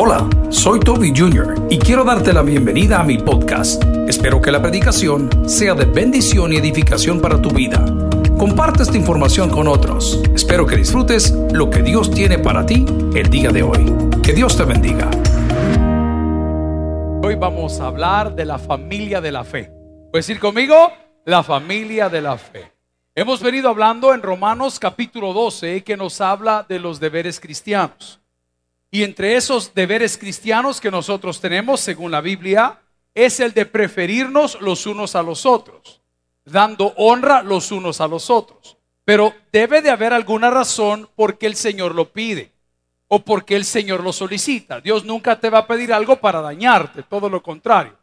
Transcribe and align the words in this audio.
Hola, 0.00 0.30
soy 0.50 0.78
Toby 0.78 1.12
Jr. 1.12 1.66
y 1.70 1.76
quiero 1.76 2.04
darte 2.04 2.32
la 2.32 2.42
bienvenida 2.42 3.00
a 3.00 3.02
mi 3.02 3.18
podcast. 3.18 3.82
Espero 4.06 4.40
que 4.40 4.52
la 4.52 4.62
predicación 4.62 5.28
sea 5.48 5.74
de 5.74 5.86
bendición 5.86 6.52
y 6.52 6.56
edificación 6.56 7.20
para 7.20 7.42
tu 7.42 7.50
vida. 7.50 7.84
Comparte 8.38 8.84
esta 8.84 8.96
información 8.96 9.50
con 9.50 9.66
otros. 9.66 10.22
Espero 10.32 10.66
que 10.66 10.76
disfrutes 10.76 11.32
lo 11.52 11.68
que 11.68 11.82
Dios 11.82 12.12
tiene 12.12 12.38
para 12.38 12.64
ti 12.64 12.86
el 13.16 13.28
día 13.28 13.50
de 13.50 13.64
hoy. 13.64 13.92
Que 14.22 14.32
Dios 14.32 14.56
te 14.56 14.62
bendiga. 14.62 15.10
Hoy 17.20 17.34
vamos 17.34 17.80
a 17.80 17.88
hablar 17.88 18.36
de 18.36 18.44
la 18.44 18.60
familia 18.60 19.20
de 19.20 19.32
la 19.32 19.42
fe. 19.42 19.72
¿Puedes 20.12 20.28
ir 20.28 20.38
conmigo? 20.38 20.92
La 21.24 21.42
familia 21.42 22.08
de 22.08 22.20
la 22.20 22.38
fe. 22.38 22.72
Hemos 23.16 23.42
venido 23.42 23.68
hablando 23.68 24.14
en 24.14 24.22
Romanos 24.22 24.78
capítulo 24.78 25.32
12 25.32 25.82
que 25.82 25.96
nos 25.96 26.20
habla 26.20 26.64
de 26.68 26.78
los 26.78 27.00
deberes 27.00 27.40
cristianos. 27.40 28.20
Y 28.90 29.02
entre 29.02 29.36
esos 29.36 29.74
deberes 29.74 30.16
cristianos 30.16 30.80
que 30.80 30.90
nosotros 30.90 31.40
tenemos, 31.40 31.80
según 31.80 32.10
la 32.10 32.20
Biblia, 32.20 32.80
es 33.14 33.40
el 33.40 33.52
de 33.52 33.66
preferirnos 33.66 34.60
los 34.60 34.86
unos 34.86 35.14
a 35.14 35.22
los 35.22 35.44
otros, 35.44 36.00
dando 36.44 36.94
honra 36.96 37.42
los 37.42 37.70
unos 37.70 38.00
a 38.00 38.08
los 38.08 38.30
otros. 38.30 38.78
Pero 39.04 39.34
debe 39.52 39.82
de 39.82 39.90
haber 39.90 40.12
alguna 40.12 40.50
razón 40.50 41.08
por 41.16 41.38
qué 41.38 41.46
el 41.46 41.56
Señor 41.56 41.94
lo 41.94 42.12
pide 42.12 42.52
o 43.08 43.24
porque 43.24 43.56
el 43.56 43.64
Señor 43.64 44.02
lo 44.02 44.12
solicita. 44.12 44.80
Dios 44.80 45.04
nunca 45.04 45.40
te 45.40 45.50
va 45.50 45.58
a 45.58 45.66
pedir 45.66 45.92
algo 45.92 46.16
para 46.16 46.40
dañarte, 46.40 47.02
todo 47.02 47.28
lo 47.28 47.42
contrario. 47.42 47.96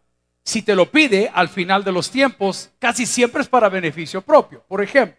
Si 0.43 0.61
te 0.61 0.75
lo 0.75 0.91
pide 0.91 1.31
al 1.33 1.49
final 1.49 1.83
de 1.83 1.91
los 1.91 2.11
tiempos, 2.11 2.69
casi 2.77 3.05
siempre 3.05 3.41
es 3.41 3.47
para 3.47 3.69
beneficio 3.69 4.21
propio. 4.21 4.63
Por 4.67 4.83
ejemplo, 4.83 5.17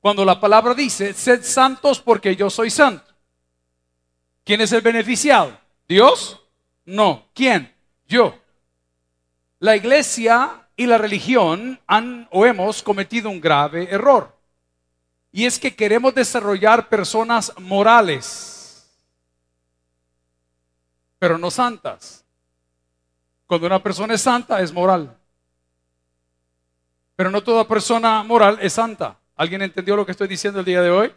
cuando 0.00 0.24
la 0.24 0.40
palabra 0.40 0.74
dice, 0.74 1.12
sed 1.12 1.42
santos 1.42 2.00
porque 2.00 2.34
yo 2.34 2.50
soy 2.50 2.70
santo. 2.70 3.05
¿Quién 4.46 4.60
es 4.60 4.72
el 4.72 4.80
beneficiado? 4.80 5.58
¿Dios? 5.88 6.40
No. 6.84 7.24
¿Quién? 7.34 7.74
Yo. 8.06 8.38
La 9.58 9.74
iglesia 9.74 10.68
y 10.76 10.86
la 10.86 10.98
religión 10.98 11.80
han 11.88 12.28
o 12.30 12.46
hemos 12.46 12.80
cometido 12.80 13.28
un 13.28 13.40
grave 13.40 13.88
error. 13.90 14.32
Y 15.32 15.46
es 15.46 15.58
que 15.58 15.74
queremos 15.74 16.14
desarrollar 16.14 16.88
personas 16.88 17.52
morales, 17.58 18.88
pero 21.18 21.36
no 21.38 21.50
santas. 21.50 22.24
Cuando 23.48 23.66
una 23.66 23.82
persona 23.82 24.14
es 24.14 24.22
santa, 24.22 24.60
es 24.60 24.72
moral. 24.72 25.16
Pero 27.16 27.32
no 27.32 27.42
toda 27.42 27.66
persona 27.66 28.22
moral 28.22 28.58
es 28.62 28.74
santa. 28.74 29.18
¿Alguien 29.34 29.62
entendió 29.62 29.96
lo 29.96 30.06
que 30.06 30.12
estoy 30.12 30.28
diciendo 30.28 30.60
el 30.60 30.66
día 30.66 30.82
de 30.82 30.90
hoy? 30.90 31.12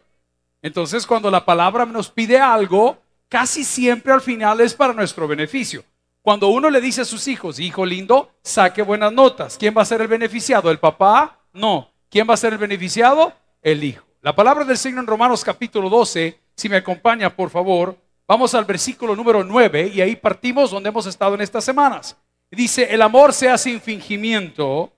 Entonces, 0.64 1.06
cuando 1.06 1.30
la 1.30 1.46
palabra 1.46 1.86
nos 1.86 2.10
pide 2.10 2.40
algo, 2.40 2.98
casi 3.30 3.64
siempre 3.64 4.12
al 4.12 4.22
final 4.22 4.60
es 4.60 4.74
para 4.74 4.92
nuestro 4.94 5.28
beneficio. 5.28 5.84
Cuando 6.22 6.50
uno 6.50 6.70
le 6.70 6.82
dice 6.82 7.02
a 7.02 7.06
sus 7.06 7.28
hijos, 7.28 7.60
hijo 7.60 7.86
lindo, 7.86 8.32
saque 8.44 8.82
buenas 8.82 9.14
notas, 9.14 9.58
¿quién 9.58 9.74
va 9.78 9.84
a 9.84 9.86
ser 9.86 10.02
el 10.02 10.08
beneficiado? 10.08 10.70
¿El 10.70 10.80
papá? 10.80 11.40
No. 11.54 11.92
¿Quién 12.10 12.28
va 12.28 12.34
a 12.34 12.38
ser 12.38 12.54
el 12.54 12.60
beneficiado? 12.60 13.32
El 13.62 13.84
hijo. 13.84 14.04
La 14.22 14.36
palabra 14.36 14.66
del 14.66 14.78
Señor 14.78 15.00
en 15.00 15.08
Romanos 15.08 15.46
capítulo 15.46 15.90
12, 15.90 16.38
si 16.56 16.68
me 16.68 16.76
acompaña 16.76 17.34
por 17.34 17.50
favor, 17.50 17.96
vamos 18.28 18.54
al 18.54 18.66
versículo 18.66 19.16
número 19.16 19.44
9 19.44 19.92
y 19.94 20.02
ahí 20.02 20.16
partimos 20.16 20.72
donde 20.72 20.90
hemos 20.90 21.06
estado 21.06 21.36
en 21.36 21.42
estas 21.42 21.64
semanas. 21.64 22.18
Dice, 22.52 22.92
el 22.92 23.02
amor 23.02 23.32
sea 23.32 23.58
sin 23.58 23.80
fingimiento, 23.80 24.92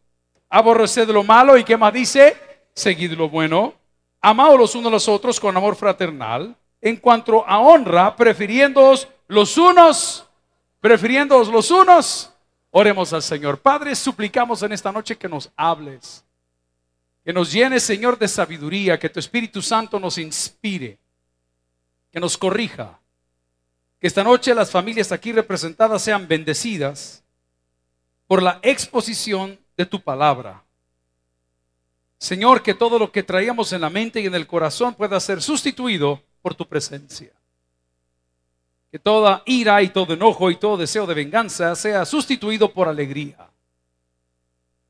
aborreced 0.50 1.08
lo 1.10 1.24
malo 1.24 1.58
y 1.58 1.64
qué 1.64 1.78
más 1.78 1.94
dice, 1.94 2.36
seguid 2.74 3.12
lo 3.12 3.30
bueno, 3.30 3.74
amaos 4.22 4.58
los 4.58 4.74
unos 4.74 4.88
a 4.88 4.92
los 4.94 5.08
otros 5.08 5.40
con 5.40 5.56
amor 5.56 5.76
fraternal 5.76 6.56
en 6.82 6.98
cuanto 6.98 7.48
a 7.48 7.60
honra, 7.60 8.16
prefiriéndoos 8.16 9.08
los 9.28 9.58
unos, 9.58 10.28
prefiriéndoos 10.80 11.48
los 11.48 11.70
unos, 11.70 12.34
oremos 12.72 13.14
al 13.14 13.22
Señor. 13.22 13.60
Padre, 13.60 13.96
suplicamos 13.96 14.64
en 14.64 14.72
esta 14.72 14.92
noche 14.92 15.18
que 15.18 15.30
nos 15.30 15.52
hables, 15.56 16.26
que 17.24 17.32
nos 17.32 17.52
llenes, 17.52 17.84
Señor, 17.84 18.18
de 18.18 18.28
sabiduría, 18.28 18.98
que 18.98 19.10
tu 19.10 19.20
Espíritu 19.20 19.62
Santo 19.62 20.00
nos 20.00 20.18
inspire, 20.18 20.98
que 22.12 22.20
nos 22.20 22.38
corrija, 22.38 23.00
que 24.00 24.08
esta 24.08 24.24
noche 24.24 24.56
las 24.56 24.72
familias 24.72 25.12
aquí 25.12 25.32
representadas 25.32 26.02
sean 26.02 26.28
bendecidas 26.28 27.24
por 28.26 28.42
la 28.42 28.60
exposición 28.64 29.60
de 29.78 29.86
tu 29.86 30.02
palabra. 30.02 30.64
Señor, 32.18 32.64
que 32.64 32.74
todo 32.74 32.98
lo 32.98 33.12
que 33.12 33.24
traíamos 33.24 33.72
en 33.74 33.82
la 33.82 33.90
mente 33.90 34.20
y 34.22 34.26
en 34.26 34.36
el 34.36 34.48
corazón 34.48 34.96
pueda 34.96 35.20
ser 35.20 35.42
sustituido 35.42 36.24
por 36.42 36.56
tu 36.56 36.68
presencia. 36.68 37.32
Que 38.92 39.00
toda 39.00 39.44
ira 39.46 39.82
y 39.82 39.90
todo 39.90 40.14
enojo 40.14 40.52
y 40.52 40.58
todo 40.58 40.78
deseo 40.78 41.06
de 41.06 41.14
venganza 41.14 41.76
sea 41.76 42.06
sustituido 42.06 42.72
por 42.72 42.88
alegría. 42.88 43.50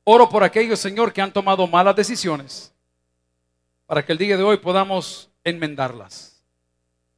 Oro 0.03 0.27
por 0.29 0.43
aquellos, 0.43 0.79
Señor, 0.79 1.13
que 1.13 1.21
han 1.21 1.31
tomado 1.31 1.67
malas 1.67 1.95
decisiones, 1.95 2.73
para 3.85 4.03
que 4.03 4.11
el 4.11 4.17
día 4.17 4.37
de 4.37 4.43
hoy 4.43 4.57
podamos 4.57 5.29
enmendarlas. 5.43 6.43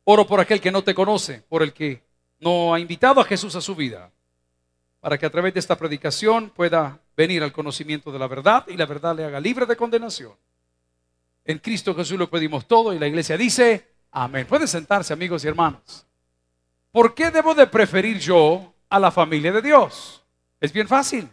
Oro 0.04 0.28
por 0.28 0.42
aquel 0.42 0.60
que 0.60 0.72
no 0.72 0.84
te 0.84 0.94
conoce, 0.94 1.44
por 1.48 1.64
el 1.64 1.72
que 1.72 2.04
no 2.40 2.74
ha 2.74 2.80
invitado 2.80 3.22
a 3.22 3.26
Jesús 3.26 3.56
a 3.56 3.62
su 3.62 3.74
vida, 3.74 4.12
para 5.00 5.18
que 5.18 5.26
a 5.26 5.30
través 5.30 5.54
de 5.54 5.62
esta 5.62 5.78
predicación 5.78 6.50
pueda 6.50 7.00
venir 7.16 7.42
al 7.44 7.54
conocimiento 7.54 8.12
de 8.12 8.20
la 8.20 8.28
verdad 8.28 8.66
y 8.68 8.76
la 8.76 8.86
verdad 8.86 9.16
le 9.16 9.24
haga 9.24 9.40
libre 9.40 9.66
de 9.66 9.78
condenación. 9.78 10.34
En 11.46 11.60
Cristo 11.60 11.96
Jesús 11.96 12.18
lo 12.18 12.30
pedimos 12.30 12.68
todo 12.68 12.94
y 12.94 13.00
la 13.00 13.08
iglesia 13.08 13.38
dice, 13.38 13.93
Amén. 14.16 14.46
Pueden 14.46 14.68
sentarse, 14.68 15.12
amigos 15.12 15.44
y 15.44 15.48
hermanos. 15.48 16.06
¿Por 16.92 17.16
qué 17.16 17.32
debo 17.32 17.56
de 17.56 17.66
preferir 17.66 18.20
yo 18.20 18.72
a 18.88 19.00
la 19.00 19.10
familia 19.10 19.52
de 19.52 19.64
Dios? 19.64 20.24
Es 20.62 20.72
bien 20.72 20.88
fácil. 20.88 21.28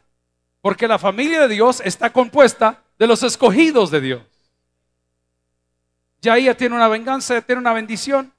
Porque 0.62 0.88
la 0.88 0.98
familia 0.98 1.42
de 1.42 1.48
Dios 1.48 1.82
está 1.84 2.10
compuesta 2.10 2.82
de 2.98 3.06
los 3.06 3.22
escogidos 3.22 3.90
de 3.90 4.00
Dios. 4.00 4.22
Ya 6.22 6.38
ella 6.38 6.56
tiene 6.56 6.74
una 6.74 6.88
venganza, 6.88 7.42
tiene 7.42 7.60
una 7.60 7.74
bendición. 7.74 8.32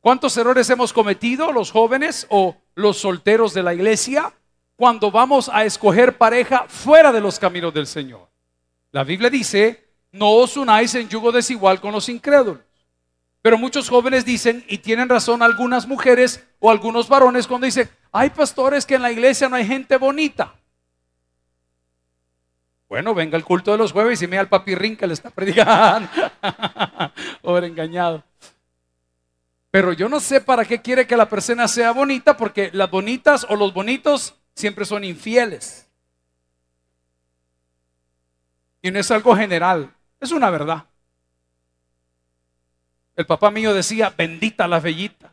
¿Cuántos 0.00 0.36
errores 0.36 0.70
hemos 0.70 0.92
cometido 0.92 1.50
los 1.52 1.72
jóvenes 1.72 2.28
o 2.30 2.56
los 2.76 2.98
solteros 2.98 3.54
de 3.54 3.64
la 3.64 3.74
iglesia 3.74 4.32
cuando 4.76 5.10
vamos 5.10 5.50
a 5.52 5.64
escoger 5.64 6.16
pareja 6.16 6.66
fuera 6.68 7.10
de 7.10 7.20
los 7.20 7.40
caminos 7.40 7.74
del 7.74 7.88
Señor? 7.88 8.28
La 8.92 9.02
Biblia 9.02 9.30
dice, 9.30 9.94
no 10.12 10.30
os 10.30 10.56
unáis 10.56 10.94
en 10.94 11.08
yugo 11.08 11.32
desigual 11.32 11.80
con 11.80 11.90
los 11.90 12.08
incrédulos. 12.08 12.67
Pero 13.48 13.56
muchos 13.56 13.88
jóvenes 13.88 14.26
dicen, 14.26 14.62
y 14.68 14.76
tienen 14.76 15.08
razón 15.08 15.42
algunas 15.42 15.88
mujeres 15.88 16.46
o 16.58 16.70
algunos 16.70 17.08
varones 17.08 17.46
cuando 17.46 17.64
dicen, 17.64 17.88
hay 18.12 18.28
pastores 18.28 18.84
que 18.84 18.96
en 18.96 19.00
la 19.00 19.10
iglesia 19.10 19.48
no 19.48 19.56
hay 19.56 19.66
gente 19.66 19.96
bonita. 19.96 20.54
Bueno, 22.90 23.14
venga 23.14 23.38
el 23.38 23.44
culto 23.44 23.72
de 23.72 23.78
los 23.78 23.92
jueves 23.92 24.20
y 24.20 24.26
mira 24.26 24.42
al 24.42 24.50
papirrín 24.50 24.98
que 24.98 25.06
le 25.06 25.14
está 25.14 25.30
predicando. 25.34 26.10
Pobre 27.40 27.68
engañado. 27.68 28.22
Pero 29.70 29.94
yo 29.94 30.10
no 30.10 30.20
sé 30.20 30.42
para 30.42 30.66
qué 30.66 30.82
quiere 30.82 31.06
que 31.06 31.16
la 31.16 31.30
persona 31.30 31.68
sea 31.68 31.92
bonita, 31.92 32.36
porque 32.36 32.68
las 32.74 32.90
bonitas 32.90 33.46
o 33.48 33.56
los 33.56 33.72
bonitos 33.72 34.34
siempre 34.54 34.84
son 34.84 35.04
infieles. 35.04 35.88
Y 38.82 38.90
no 38.90 38.98
es 38.98 39.10
algo 39.10 39.34
general, 39.34 39.90
es 40.20 40.32
una 40.32 40.50
verdad. 40.50 40.87
El 43.18 43.26
papá 43.26 43.50
mío 43.50 43.74
decía, 43.74 44.14
bendita 44.16 44.68
las 44.68 44.80
bellitas. 44.80 45.32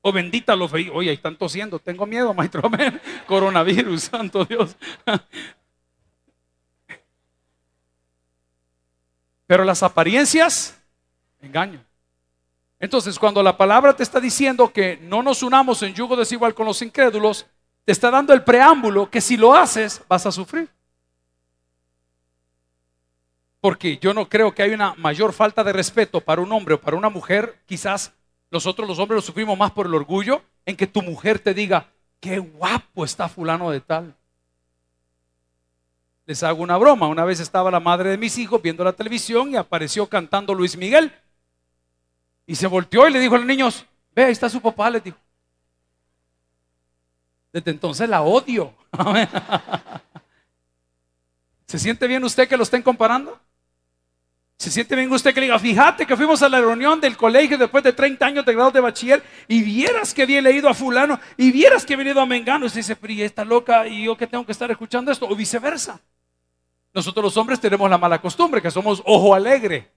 O 0.00 0.10
bendita 0.10 0.56
los 0.56 0.72
bellitos. 0.72 0.96
Oye, 0.96 1.12
están 1.12 1.36
tosiendo. 1.36 1.78
Tengo 1.78 2.06
miedo, 2.06 2.32
maestro. 2.32 2.62
Coronavirus, 3.26 4.02
santo 4.10 4.46
Dios. 4.46 4.74
Pero 9.46 9.62
las 9.62 9.82
apariencias, 9.82 10.80
engaño. 11.42 11.84
Entonces, 12.80 13.18
cuando 13.18 13.42
la 13.42 13.58
palabra 13.58 13.94
te 13.94 14.02
está 14.02 14.18
diciendo 14.18 14.72
que 14.72 14.96
no 15.02 15.22
nos 15.22 15.42
unamos 15.42 15.82
en 15.82 15.92
yugo 15.92 16.16
desigual 16.16 16.54
con 16.54 16.64
los 16.64 16.80
incrédulos, 16.80 17.44
te 17.84 17.92
está 17.92 18.10
dando 18.10 18.32
el 18.32 18.42
preámbulo 18.42 19.10
que 19.10 19.20
si 19.20 19.36
lo 19.36 19.54
haces 19.54 20.00
vas 20.08 20.24
a 20.24 20.32
sufrir. 20.32 20.70
Porque 23.60 23.98
yo 23.98 24.14
no 24.14 24.28
creo 24.28 24.54
que 24.54 24.62
hay 24.62 24.72
una 24.72 24.94
mayor 24.94 25.32
falta 25.32 25.64
de 25.64 25.72
respeto 25.72 26.20
para 26.20 26.42
un 26.42 26.52
hombre 26.52 26.74
o 26.74 26.80
para 26.80 26.96
una 26.96 27.08
mujer. 27.08 27.60
Quizás 27.66 28.12
nosotros 28.50 28.86
los 28.86 28.98
hombres 28.98 29.16
lo 29.16 29.22
sufrimos 29.22 29.58
más 29.58 29.72
por 29.72 29.86
el 29.86 29.94
orgullo 29.94 30.42
en 30.64 30.76
que 30.76 30.86
tu 30.86 31.02
mujer 31.02 31.38
te 31.38 31.54
diga, 31.54 31.88
qué 32.20 32.38
guapo 32.38 33.04
está 33.04 33.28
fulano 33.28 33.70
de 33.70 33.80
tal. 33.80 34.14
Les 36.26 36.42
hago 36.42 36.62
una 36.62 36.76
broma. 36.76 37.06
Una 37.06 37.24
vez 37.24 37.40
estaba 37.40 37.70
la 37.70 37.80
madre 37.80 38.10
de 38.10 38.18
mis 38.18 38.36
hijos 38.38 38.60
viendo 38.60 38.84
la 38.84 38.92
televisión 38.92 39.50
y 39.50 39.56
apareció 39.56 40.06
cantando 40.08 40.54
Luis 40.54 40.76
Miguel. 40.76 41.12
Y 42.46 42.56
se 42.56 42.66
volteó 42.66 43.08
y 43.08 43.12
le 43.12 43.20
dijo 43.20 43.34
a 43.34 43.38
los 43.38 43.46
niños, 43.46 43.86
ve, 44.14 44.24
ahí 44.24 44.32
está 44.32 44.48
su 44.48 44.60
papá, 44.60 44.90
le 44.90 45.00
dijo. 45.00 45.16
Desde 47.52 47.70
entonces 47.70 48.08
la 48.08 48.22
odio. 48.22 48.72
¿Se 51.66 51.78
siente 51.78 52.06
bien 52.06 52.22
usted 52.24 52.48
que 52.48 52.56
lo 52.56 52.62
estén 52.62 52.82
comparando? 52.82 53.38
¿Se 54.58 54.70
siente 54.70 54.96
bien 54.96 55.12
usted 55.12 55.34
que 55.34 55.40
le 55.40 55.46
diga, 55.46 55.58
fíjate 55.58 56.06
que 56.06 56.16
fuimos 56.16 56.42
a 56.42 56.48
la 56.48 56.60
reunión 56.60 56.98
del 56.98 57.16
colegio 57.16 57.58
después 57.58 57.84
de 57.84 57.92
30 57.92 58.24
años 58.24 58.46
de 58.46 58.54
grado 58.54 58.70
de 58.70 58.80
bachiller 58.80 59.22
y 59.48 59.62
vieras 59.62 60.14
que 60.14 60.22
había 60.22 60.40
leído 60.40 60.68
a 60.68 60.74
fulano 60.74 61.20
y 61.36 61.52
vieras 61.52 61.84
que 61.84 61.92
he 61.92 61.96
venido 61.96 62.20
a 62.20 62.26
Mengano? 62.26 62.64
Y 62.64 62.68
usted 62.68 62.80
dice, 62.80 62.96
pero 62.96 63.12
¿y 63.12 63.22
esta 63.22 63.44
loca 63.44 63.86
y 63.86 64.04
yo 64.04 64.16
que 64.16 64.26
tengo 64.26 64.46
que 64.46 64.52
estar 64.52 64.70
escuchando 64.70 65.12
esto? 65.12 65.26
O 65.28 65.36
viceversa. 65.36 66.00
Nosotros 66.94 67.24
los 67.24 67.36
hombres 67.36 67.60
tenemos 67.60 67.90
la 67.90 67.98
mala 67.98 68.18
costumbre, 68.18 68.62
que 68.62 68.70
somos 68.70 69.02
ojo 69.04 69.34
alegre. 69.34 69.90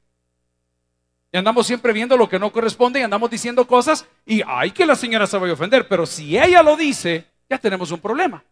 Y 1.32 1.38
andamos 1.38 1.66
siempre 1.66 1.94
viendo 1.94 2.18
lo 2.18 2.28
que 2.28 2.40
no 2.40 2.52
corresponde 2.52 3.00
y 3.00 3.04
andamos 3.04 3.30
diciendo 3.30 3.66
cosas 3.66 4.06
y 4.26 4.42
ay 4.46 4.72
que 4.72 4.86
la 4.86 4.96
señora 4.96 5.26
se 5.26 5.38
vaya 5.38 5.52
a 5.52 5.54
ofender. 5.54 5.88
Pero 5.88 6.06
si 6.06 6.38
ella 6.38 6.62
lo 6.62 6.76
dice, 6.76 7.26
ya 7.50 7.58
tenemos 7.58 7.92
un 7.92 8.00
problema. 8.00 8.44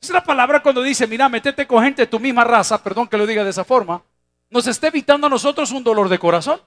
Es 0.00 0.10
la 0.10 0.22
palabra 0.22 0.62
cuando 0.62 0.82
dice, 0.82 1.06
mira, 1.06 1.28
métete 1.28 1.66
con 1.66 1.82
gente 1.82 2.02
de 2.02 2.06
tu 2.06 2.20
misma 2.20 2.44
raza, 2.44 2.82
perdón 2.82 3.08
que 3.08 3.16
lo 3.16 3.26
diga 3.26 3.44
de 3.44 3.50
esa 3.50 3.64
forma, 3.64 4.02
nos 4.50 4.66
está 4.66 4.88
evitando 4.88 5.26
a 5.26 5.30
nosotros 5.30 5.70
un 5.72 5.82
dolor 5.82 6.08
de 6.08 6.18
corazón. 6.18 6.60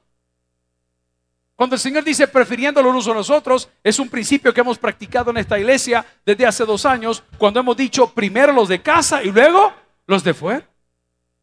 Cuando 1.59 1.75
el 1.75 1.81
Señor 1.81 2.05
dice 2.05 2.25
prefiriendo 2.27 2.81
los 2.81 2.91
unos 2.91 3.07
a 3.09 3.13
nosotros, 3.13 3.67
es 3.83 3.99
un 3.99 4.07
principio 4.07 4.53
que 4.53 4.61
hemos 4.61 4.77
practicado 4.77 5.31
en 5.31 5.37
esta 5.37 5.59
iglesia 5.59 6.05
desde 6.25 6.45
hace 6.45 6.63
dos 6.63 6.85
años, 6.85 7.21
cuando 7.37 7.59
hemos 7.59 7.75
dicho 7.75 8.13
primero 8.13 8.53
los 8.53 8.69
de 8.69 8.81
casa 8.81 9.21
y 9.21 9.29
luego 9.29 9.73
los 10.07 10.23
de 10.23 10.33
fuera. 10.33 10.65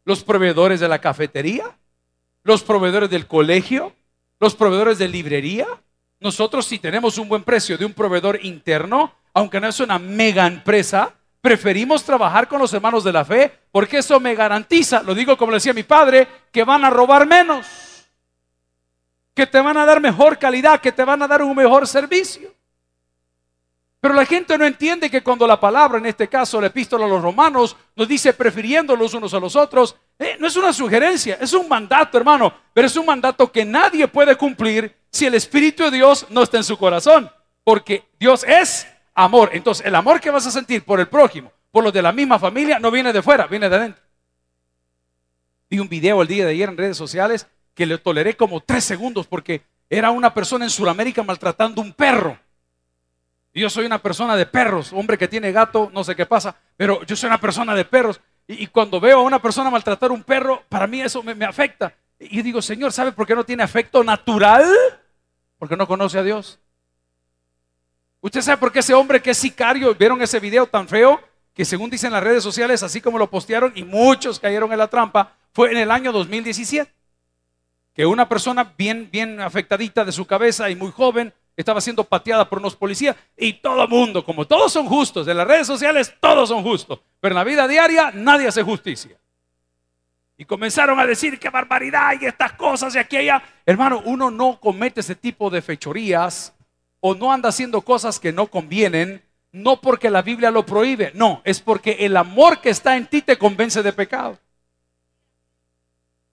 Los 0.06 0.24
proveedores 0.24 0.80
de 0.80 0.88
la 0.88 1.00
cafetería, 1.00 1.76
los 2.44 2.62
proveedores 2.62 3.10
del 3.10 3.26
colegio, 3.26 3.92
los 4.40 4.54
proveedores 4.54 4.96
de 4.96 5.08
librería. 5.08 5.66
Nosotros 6.20 6.64
si 6.64 6.78
tenemos 6.78 7.18
un 7.18 7.28
buen 7.28 7.42
precio 7.42 7.76
de 7.76 7.84
un 7.84 7.92
proveedor 7.92 8.38
interno, 8.42 9.12
aunque 9.34 9.60
no 9.60 9.68
es 9.68 9.80
una 9.80 9.98
mega 9.98 10.46
empresa, 10.46 11.15
preferimos 11.46 12.02
trabajar 12.02 12.48
con 12.48 12.60
los 12.60 12.72
hermanos 12.72 13.04
de 13.04 13.12
la 13.12 13.24
fe 13.24 13.52
porque 13.70 13.98
eso 13.98 14.18
me 14.18 14.34
garantiza, 14.34 15.00
lo 15.04 15.14
digo 15.14 15.36
como 15.36 15.52
le 15.52 15.58
decía 15.58 15.72
mi 15.72 15.84
padre, 15.84 16.26
que 16.50 16.64
van 16.64 16.84
a 16.84 16.90
robar 16.90 17.24
menos, 17.24 17.64
que 19.32 19.46
te 19.46 19.60
van 19.60 19.76
a 19.76 19.86
dar 19.86 20.00
mejor 20.00 20.38
calidad, 20.40 20.80
que 20.80 20.90
te 20.90 21.04
van 21.04 21.22
a 21.22 21.28
dar 21.28 21.42
un 21.42 21.54
mejor 21.54 21.86
servicio. 21.86 22.52
Pero 24.00 24.12
la 24.12 24.26
gente 24.26 24.58
no 24.58 24.64
entiende 24.64 25.08
que 25.08 25.22
cuando 25.22 25.46
la 25.46 25.60
palabra, 25.60 25.98
en 25.98 26.06
este 26.06 26.26
caso 26.26 26.60
la 26.60 26.66
epístola 26.66 27.04
a 27.04 27.08
los 27.08 27.22
romanos, 27.22 27.76
nos 27.94 28.08
dice 28.08 28.32
prefiriendo 28.32 28.96
los 28.96 29.14
unos 29.14 29.32
a 29.32 29.38
los 29.38 29.54
otros, 29.54 29.94
eh, 30.18 30.36
no 30.40 30.48
es 30.48 30.56
una 30.56 30.72
sugerencia, 30.72 31.38
es 31.40 31.52
un 31.52 31.68
mandato, 31.68 32.18
hermano, 32.18 32.52
pero 32.72 32.88
es 32.88 32.96
un 32.96 33.06
mandato 33.06 33.52
que 33.52 33.64
nadie 33.64 34.08
puede 34.08 34.34
cumplir 34.34 34.96
si 35.12 35.26
el 35.26 35.34
Espíritu 35.34 35.84
de 35.84 35.92
Dios 35.92 36.26
no 36.28 36.42
está 36.42 36.56
en 36.56 36.64
su 36.64 36.76
corazón, 36.76 37.30
porque 37.62 38.04
Dios 38.18 38.42
es 38.42 38.88
amor. 39.16 39.50
Entonces, 39.52 39.84
el 39.84 39.94
amor 39.96 40.20
que 40.20 40.30
vas 40.30 40.46
a 40.46 40.50
sentir 40.52 40.84
por 40.84 41.00
el 41.00 41.08
prójimo, 41.08 41.50
por 41.72 41.82
los 41.82 41.92
de 41.92 42.02
la 42.02 42.12
misma 42.12 42.38
familia, 42.38 42.78
no 42.78 42.92
viene 42.92 43.12
de 43.12 43.22
fuera, 43.22 43.48
viene 43.48 43.68
de 43.68 43.76
adentro. 43.76 44.02
Vi 45.68 45.80
un 45.80 45.88
video 45.88 46.22
el 46.22 46.28
día 46.28 46.44
de 46.44 46.52
ayer 46.52 46.68
en 46.68 46.76
redes 46.76 46.96
sociales 46.96 47.48
que 47.74 47.86
le 47.86 47.98
toleré 47.98 48.36
como 48.36 48.60
tres 48.60 48.84
segundos 48.84 49.26
porque 49.26 49.62
era 49.90 50.10
una 50.10 50.32
persona 50.32 50.64
en 50.64 50.70
Sudamérica 50.70 51.24
maltratando 51.24 51.82
un 51.82 51.92
perro. 51.92 52.38
Y 53.52 53.62
yo 53.62 53.70
soy 53.70 53.86
una 53.86 54.00
persona 54.00 54.36
de 54.36 54.46
perros, 54.46 54.92
hombre 54.92 55.18
que 55.18 55.28
tiene 55.28 55.50
gato, 55.50 55.90
no 55.92 56.04
sé 56.04 56.14
qué 56.14 56.26
pasa, 56.26 56.54
pero 56.76 57.02
yo 57.04 57.16
soy 57.16 57.28
una 57.28 57.40
persona 57.40 57.74
de 57.74 57.84
perros. 57.84 58.20
Y, 58.46 58.68
cuando 58.68 59.00
veo 59.00 59.18
a 59.18 59.22
una 59.22 59.42
persona 59.42 59.70
maltratar 59.70 60.12
un 60.12 60.22
perro, 60.22 60.62
para 60.68 60.86
mí 60.86 61.00
eso 61.00 61.20
me, 61.22 61.34
me 61.34 61.46
afecta. 61.46 61.92
Y 62.20 62.42
digo, 62.42 62.62
Señor, 62.62 62.92
¿sabe 62.92 63.10
por 63.10 63.26
qué 63.26 63.34
no 63.34 63.42
tiene 63.42 63.64
afecto 63.64 64.04
natural? 64.04 64.64
Porque 65.58 65.76
no 65.76 65.88
conoce 65.88 66.18
a 66.18 66.22
Dios. 66.22 66.60
¿Usted 68.20 68.40
sabe 68.40 68.56
por 68.58 68.72
qué 68.72 68.80
ese 68.80 68.94
hombre 68.94 69.20
que 69.20 69.30
es 69.30 69.38
sicario, 69.38 69.94
vieron 69.94 70.20
ese 70.22 70.40
video 70.40 70.66
tan 70.66 70.88
feo? 70.88 71.20
Que 71.54 71.64
según 71.64 71.90
dicen 71.90 72.12
las 72.12 72.22
redes 72.22 72.42
sociales, 72.42 72.82
así 72.82 73.00
como 73.00 73.18
lo 73.18 73.30
postearon 73.30 73.72
y 73.74 73.84
muchos 73.84 74.40
cayeron 74.40 74.72
en 74.72 74.78
la 74.78 74.88
trampa, 74.88 75.32
fue 75.52 75.70
en 75.70 75.78
el 75.78 75.90
año 75.90 76.12
2017. 76.12 76.92
Que 77.94 78.04
una 78.04 78.28
persona 78.28 78.74
bien, 78.76 79.08
bien 79.10 79.40
afectadita 79.40 80.04
de 80.04 80.12
su 80.12 80.26
cabeza 80.26 80.68
y 80.68 80.76
muy 80.76 80.92
joven 80.92 81.32
estaba 81.56 81.80
siendo 81.80 82.04
pateada 82.04 82.48
por 82.48 82.58
unos 82.58 82.76
policías 82.76 83.16
y 83.36 83.54
todo 83.54 83.82
el 83.82 83.88
mundo, 83.88 84.22
como 84.24 84.46
todos 84.46 84.70
son 84.72 84.86
justos, 84.86 85.26
en 85.26 85.36
las 85.38 85.46
redes 85.46 85.66
sociales 85.66 86.14
todos 86.20 86.50
son 86.50 86.62
justos, 86.62 87.00
pero 87.18 87.32
en 87.32 87.36
la 87.36 87.44
vida 87.44 87.66
diaria 87.66 88.10
nadie 88.12 88.48
hace 88.48 88.62
justicia. 88.62 89.16
Y 90.36 90.44
comenzaron 90.44 91.00
a 91.00 91.06
decir 91.06 91.38
qué 91.38 91.48
barbaridad 91.48 92.12
y 92.20 92.26
estas 92.26 92.52
cosas 92.52 92.94
y 92.94 92.98
aquí 92.98 93.16
allá. 93.16 93.42
Hermano, 93.64 94.02
uno 94.04 94.30
no 94.30 94.60
comete 94.60 95.00
ese 95.00 95.14
tipo 95.14 95.48
de 95.48 95.62
fechorías 95.62 96.52
o 97.00 97.14
no 97.14 97.32
anda 97.32 97.48
haciendo 97.50 97.82
cosas 97.82 98.18
que 98.18 98.32
no 98.32 98.46
convienen, 98.46 99.22
no 99.52 99.80
porque 99.80 100.10
la 100.10 100.22
Biblia 100.22 100.50
lo 100.50 100.66
prohíbe, 100.66 101.12
no, 101.14 101.40
es 101.44 101.60
porque 101.60 101.98
el 102.00 102.16
amor 102.16 102.60
que 102.60 102.70
está 102.70 102.96
en 102.96 103.06
ti 103.06 103.22
te 103.22 103.38
convence 103.38 103.82
de 103.82 103.92
pecado. 103.92 104.38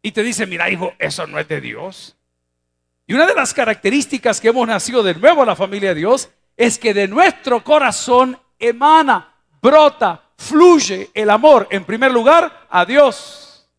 Y 0.02 0.12
te 0.12 0.24
dice, 0.24 0.46
mira 0.46 0.70
hijo, 0.70 0.94
eso 1.00 1.26
no 1.28 1.40
es 1.40 1.48
de 1.48 1.62
Dios. 1.62 2.18
Y 3.08 3.14
una 3.14 3.26
de 3.26 3.36
las 3.36 3.54
características 3.54 4.42
que 4.42 4.50
hemos 4.50 4.68
nacido 4.68 5.04
de 5.04 5.16
nuevo 5.16 5.42
a 5.42 5.46
la 5.46 5.56
familia 5.56 5.90
de 5.90 6.02
Dios 6.02 6.30
es 6.58 6.78
que 6.78 6.94
de 6.94 7.08
nuestro 7.08 7.64
corazón 7.64 8.38
emana, 8.60 9.34
brota, 9.62 10.22
fluye 10.38 11.10
el 11.14 11.30
amor, 11.30 11.68
en 11.72 11.86
primer 11.86 12.12
lugar, 12.12 12.68
a 12.70 12.86
Dios. 12.86 13.70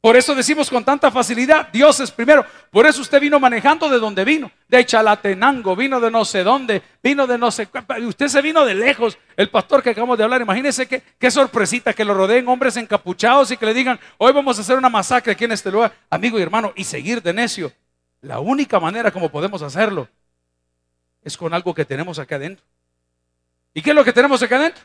Por 0.00 0.16
eso 0.16 0.34
decimos 0.34 0.68
con 0.68 0.84
tanta 0.84 1.10
facilidad, 1.10 1.68
Dios 1.72 1.98
es 2.00 2.10
primero. 2.10 2.44
Por 2.70 2.86
eso 2.86 3.00
usted 3.00 3.20
vino 3.20 3.40
manejando 3.40 3.88
de 3.88 3.98
donde 3.98 4.24
vino, 4.24 4.50
de 4.68 4.84
Chalatenango, 4.86 5.76
vino 5.76 6.00
de 6.00 6.10
no 6.10 6.24
sé 6.24 6.42
dónde, 6.42 6.82
vino 7.02 7.26
de 7.26 7.38
no 7.38 7.50
sé 7.50 7.68
Usted 8.06 8.28
se 8.28 8.42
vino 8.42 8.64
de 8.64 8.74
lejos. 8.74 9.18
El 9.36 9.50
pastor 9.50 9.82
que 9.82 9.90
acabamos 9.90 10.16
de 10.18 10.24
hablar, 10.24 10.40
imagínese 10.40 10.86
qué, 10.86 11.30
sorpresita 11.30 11.92
que 11.92 12.04
lo 12.04 12.14
rodeen 12.14 12.48
hombres 12.48 12.76
encapuchados 12.76 13.50
y 13.50 13.56
que 13.56 13.66
le 13.66 13.74
digan, 13.74 14.00
hoy 14.18 14.32
vamos 14.32 14.58
a 14.58 14.62
hacer 14.62 14.76
una 14.76 14.88
masacre 14.88 15.32
aquí 15.32 15.44
en 15.44 15.52
este 15.52 15.70
lugar, 15.70 15.92
amigo 16.10 16.38
y 16.38 16.42
hermano, 16.42 16.72
y 16.76 16.84
seguir 16.84 17.22
de 17.22 17.32
necio. 17.32 17.72
La 18.20 18.40
única 18.40 18.80
manera 18.80 19.10
como 19.10 19.28
podemos 19.28 19.60
hacerlo 19.62 20.08
es 21.22 21.36
con 21.36 21.52
algo 21.52 21.74
que 21.74 21.84
tenemos 21.84 22.18
acá 22.18 22.36
adentro. 22.36 22.64
¿Y 23.74 23.82
qué 23.82 23.90
es 23.90 23.96
lo 23.96 24.04
que 24.04 24.12
tenemos 24.12 24.42
acá 24.42 24.56
adentro? 24.56 24.82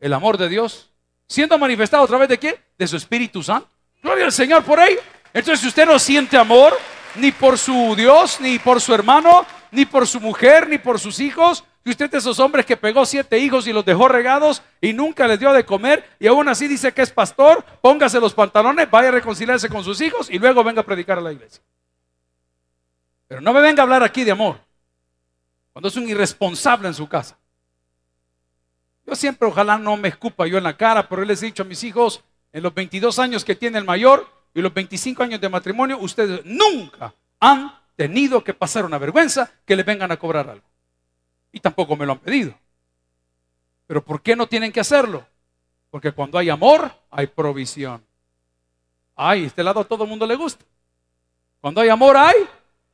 El 0.00 0.12
amor 0.12 0.38
de 0.38 0.48
Dios. 0.48 0.90
Siendo 1.26 1.58
manifestado 1.58 2.04
a 2.04 2.06
través 2.06 2.28
de 2.28 2.38
qué? 2.38 2.60
De 2.78 2.86
su 2.86 2.96
Espíritu 2.96 3.42
Santo. 3.42 3.68
Gloria 4.02 4.24
al 4.24 4.32
Señor 4.32 4.64
por 4.64 4.80
ahí. 4.80 4.96
Entonces, 5.34 5.60
si 5.60 5.68
usted 5.68 5.86
no 5.86 5.98
siente 5.98 6.36
amor, 6.36 6.74
ni 7.18 7.32
por 7.32 7.58
su 7.58 7.94
Dios, 7.96 8.40
ni 8.40 8.58
por 8.58 8.80
su 8.80 8.94
hermano, 8.94 9.44
ni 9.70 9.84
por 9.84 10.06
su 10.06 10.20
mujer, 10.20 10.68
ni 10.68 10.78
por 10.78 10.98
sus 10.98 11.20
hijos, 11.20 11.64
y 11.84 11.90
usted 11.90 12.10
de 12.10 12.18
esos 12.18 12.38
hombres 12.38 12.66
que 12.66 12.76
pegó 12.76 13.06
siete 13.06 13.38
hijos 13.38 13.66
y 13.66 13.72
los 13.72 13.84
dejó 13.84 14.08
regados 14.08 14.62
y 14.80 14.92
nunca 14.92 15.26
les 15.26 15.38
dio 15.38 15.52
de 15.52 15.64
comer, 15.64 16.08
y 16.18 16.26
aún 16.26 16.48
así 16.48 16.68
dice 16.68 16.92
que 16.92 17.02
es 17.02 17.10
pastor, 17.10 17.64
póngase 17.80 18.20
los 18.20 18.34
pantalones, 18.34 18.90
vaya 18.90 19.08
a 19.08 19.12
reconciliarse 19.12 19.68
con 19.68 19.84
sus 19.84 20.00
hijos 20.00 20.28
y 20.30 20.38
luego 20.38 20.62
venga 20.62 20.82
a 20.82 20.86
predicar 20.86 21.18
a 21.18 21.22
la 21.22 21.32
iglesia. 21.32 21.62
Pero 23.26 23.40
no 23.40 23.52
me 23.52 23.60
venga 23.60 23.82
a 23.82 23.84
hablar 23.84 24.02
aquí 24.02 24.24
de 24.24 24.32
amor, 24.32 24.60
cuando 25.72 25.88
es 25.88 25.96
un 25.96 26.08
irresponsable 26.08 26.88
en 26.88 26.94
su 26.94 27.08
casa. 27.08 27.38
Yo 29.06 29.14
siempre, 29.14 29.48
ojalá 29.48 29.78
no 29.78 29.96
me 29.96 30.08
escupa 30.08 30.46
yo 30.46 30.58
en 30.58 30.64
la 30.64 30.76
cara, 30.76 31.08
pero 31.08 31.24
les 31.24 31.42
he 31.42 31.46
dicho 31.46 31.62
a 31.62 31.66
mis 31.66 31.82
hijos, 31.84 32.22
en 32.52 32.62
los 32.62 32.74
22 32.74 33.18
años 33.18 33.44
que 33.44 33.54
tiene 33.54 33.78
el 33.78 33.84
mayor 33.84 34.37
y 34.54 34.60
los 34.60 34.72
25 34.72 35.22
años 35.22 35.40
de 35.40 35.48
matrimonio, 35.48 35.98
ustedes 35.98 36.44
nunca 36.44 37.14
han 37.40 37.72
tenido 37.96 38.42
que 38.42 38.54
pasar 38.54 38.84
una 38.84 38.98
vergüenza 38.98 39.50
que 39.64 39.76
les 39.76 39.84
vengan 39.84 40.10
a 40.10 40.16
cobrar 40.16 40.48
algo. 40.48 40.66
Y 41.52 41.60
tampoco 41.60 41.96
me 41.96 42.06
lo 42.06 42.12
han 42.12 42.18
pedido. 42.18 42.54
Pero 43.86 44.04
¿por 44.04 44.22
qué 44.22 44.36
no 44.36 44.46
tienen 44.46 44.70
que 44.70 44.80
hacerlo? 44.80 45.26
Porque 45.90 46.12
cuando 46.12 46.38
hay 46.38 46.50
amor, 46.50 46.92
hay 47.10 47.26
provisión. 47.26 48.04
Ay, 49.16 49.44
este 49.44 49.64
lado 49.64 49.80
a 49.80 49.84
todo 49.84 50.04
el 50.04 50.10
mundo 50.10 50.26
le 50.26 50.36
gusta. 50.36 50.64
Cuando 51.60 51.80
hay 51.80 51.88
amor, 51.88 52.16
hay 52.16 52.36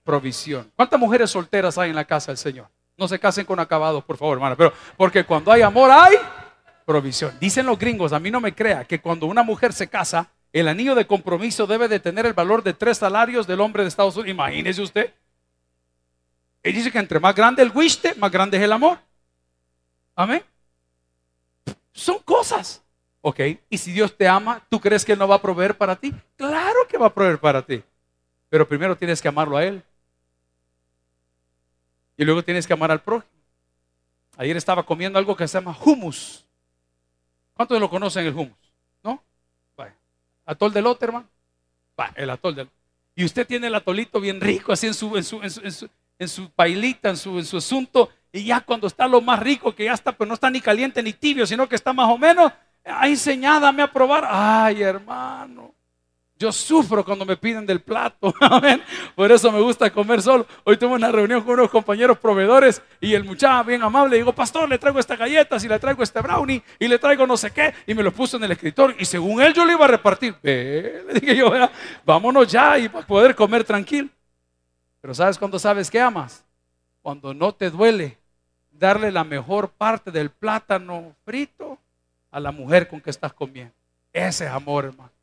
provisión. 0.04 0.70
¿Cuántas 0.76 0.98
mujeres 0.98 1.30
solteras 1.30 1.76
hay 1.76 1.90
en 1.90 1.96
la 1.96 2.04
casa 2.04 2.30
del 2.30 2.38
Señor? 2.38 2.68
No 2.96 3.08
se 3.08 3.18
casen 3.18 3.44
con 3.44 3.58
acabados, 3.58 4.04
por 4.04 4.16
favor, 4.16 4.38
hermana. 4.38 4.56
Pero 4.56 4.72
porque 4.96 5.24
cuando 5.24 5.50
hay 5.50 5.62
amor, 5.62 5.90
hay 5.90 6.16
provisión. 6.86 7.36
Dicen 7.40 7.66
los 7.66 7.78
gringos, 7.78 8.12
a 8.12 8.20
mí 8.20 8.30
no 8.30 8.40
me 8.40 8.54
crea, 8.54 8.84
que 8.84 9.00
cuando 9.00 9.26
una 9.26 9.42
mujer 9.42 9.72
se 9.72 9.88
casa, 9.88 10.30
el 10.54 10.68
anillo 10.68 10.94
de 10.94 11.04
compromiso 11.04 11.66
debe 11.66 11.88
de 11.88 11.98
tener 11.98 12.26
el 12.26 12.32
valor 12.32 12.62
de 12.62 12.72
tres 12.72 12.98
salarios 12.98 13.44
del 13.44 13.60
hombre 13.60 13.82
de 13.82 13.88
Estados 13.88 14.16
Unidos. 14.16 14.30
Imagínese 14.30 14.80
usted. 14.80 15.12
Él 16.62 16.72
dice 16.72 16.92
que 16.92 16.98
entre 16.98 17.18
más 17.18 17.34
grande 17.34 17.60
el 17.60 17.72
wiste, 17.74 18.14
más 18.14 18.30
grande 18.30 18.56
es 18.56 18.62
el 18.62 18.70
amor. 18.70 18.98
Amén. 20.14 20.44
Son 21.92 22.20
cosas. 22.20 22.80
Ok, 23.20 23.40
y 23.68 23.76
si 23.76 23.90
Dios 23.90 24.16
te 24.16 24.28
ama, 24.28 24.62
¿tú 24.68 24.80
crees 24.80 25.04
que 25.04 25.12
Él 25.12 25.18
no 25.18 25.26
va 25.26 25.34
a 25.34 25.42
proveer 25.42 25.76
para 25.76 25.96
ti? 25.96 26.14
Claro 26.36 26.86
que 26.88 26.98
va 26.98 27.06
a 27.06 27.14
proveer 27.14 27.40
para 27.40 27.60
ti. 27.60 27.82
Pero 28.48 28.68
primero 28.68 28.96
tienes 28.96 29.20
que 29.20 29.26
amarlo 29.26 29.56
a 29.56 29.64
Él. 29.64 29.82
Y 32.16 32.24
luego 32.24 32.44
tienes 32.44 32.64
que 32.64 32.72
amar 32.72 32.92
al 32.92 33.02
prójimo. 33.02 33.32
Ayer 34.36 34.56
estaba 34.56 34.84
comiendo 34.84 35.18
algo 35.18 35.34
que 35.34 35.48
se 35.48 35.58
llama 35.58 35.76
hummus. 35.84 36.44
¿Cuántos 37.54 37.80
lo 37.80 37.90
conocen 37.90 38.24
el 38.24 38.34
hummus? 38.34 38.63
Atol 40.46 40.72
de 40.72 40.82
lote, 40.82 41.06
hermano. 41.06 41.28
el 42.16 42.30
atol 42.30 42.54
del 42.54 42.68
Y 43.14 43.24
usted 43.24 43.46
tiene 43.46 43.68
el 43.68 43.74
atolito 43.74 44.20
bien 44.20 44.40
rico, 44.40 44.72
así 44.72 44.86
en 44.86 44.94
su, 44.94 45.16
en 45.16 45.24
su, 45.24 45.42
en 45.42 45.50
su, 45.50 45.88
en 46.18 46.28
su, 46.28 46.50
pailita, 46.50 47.10
en 47.10 47.16
su, 47.16 47.38
en 47.38 47.44
su 47.44 47.56
asunto. 47.56 48.10
Y 48.32 48.44
ya 48.44 48.60
cuando 48.60 48.86
está 48.86 49.06
lo 49.06 49.20
más 49.20 49.40
rico, 49.40 49.74
que 49.74 49.84
ya 49.84 49.92
está, 49.92 50.12
pero 50.12 50.28
no 50.28 50.34
está 50.34 50.50
ni 50.50 50.60
caliente 50.60 51.02
ni 51.02 51.12
tibio, 51.12 51.46
sino 51.46 51.68
que 51.68 51.76
está 51.76 51.92
más 51.92 52.10
o 52.10 52.18
menos, 52.18 52.52
ahí 52.84 53.12
enseñádame 53.12 53.82
a 53.82 53.92
probar. 53.92 54.24
Ay, 54.28 54.82
hermano. 54.82 55.74
Yo 56.36 56.50
sufro 56.50 57.04
cuando 57.04 57.24
me 57.24 57.36
piden 57.36 57.64
del 57.64 57.80
plato. 57.80 58.34
Amén. 58.40 58.82
Por 59.14 59.30
eso 59.30 59.52
me 59.52 59.60
gusta 59.60 59.90
comer 59.92 60.20
solo. 60.20 60.46
Hoy 60.64 60.76
tuve 60.76 60.94
una 60.94 61.12
reunión 61.12 61.42
con 61.42 61.54
unos 61.54 61.70
compañeros 61.70 62.18
proveedores 62.18 62.82
y 63.00 63.14
el 63.14 63.22
muchacho 63.22 63.64
bien 63.64 63.82
amable 63.82 64.16
digo, 64.16 64.34
pastor, 64.34 64.68
le 64.68 64.78
traigo 64.78 64.98
esta 64.98 65.14
galleta, 65.14 65.56
y 65.62 65.68
le 65.68 65.78
traigo 65.78 66.02
este 66.02 66.20
brownie 66.20 66.62
y 66.78 66.88
le 66.88 66.98
traigo 66.98 67.26
no 67.26 67.36
sé 67.36 67.52
qué 67.52 67.72
y 67.86 67.94
me 67.94 68.02
lo 68.02 68.10
puso 68.12 68.36
en 68.36 68.44
el 68.44 68.52
escritorio 68.52 68.96
y 68.98 69.04
según 69.04 69.40
él 69.42 69.54
yo 69.54 69.64
le 69.64 69.74
iba 69.74 69.84
a 69.84 69.88
repartir. 69.88 70.36
le 70.42 71.20
dije 71.20 71.36
yo, 71.36 71.52
vámonos 72.04 72.50
ya 72.50 72.78
y 72.78 72.88
para 72.88 73.06
poder 73.06 73.34
comer 73.34 73.62
tranquilo. 73.62 74.08
Pero 75.00 75.14
¿sabes 75.14 75.38
cuándo 75.38 75.58
sabes 75.58 75.90
que 75.90 76.00
amas? 76.00 76.44
Cuando 77.00 77.32
no 77.32 77.54
te 77.54 77.70
duele 77.70 78.18
darle 78.72 79.12
la 79.12 79.22
mejor 79.22 79.68
parte 79.70 80.10
del 80.10 80.30
plátano 80.30 81.14
frito 81.24 81.78
a 82.30 82.40
la 82.40 82.50
mujer 82.50 82.88
con 82.88 83.00
que 83.00 83.10
estás 83.10 83.32
comiendo. 83.32 83.74
Ese 84.12 84.46
es 84.46 84.50
amor, 84.50 84.86
hermano. 84.86 85.13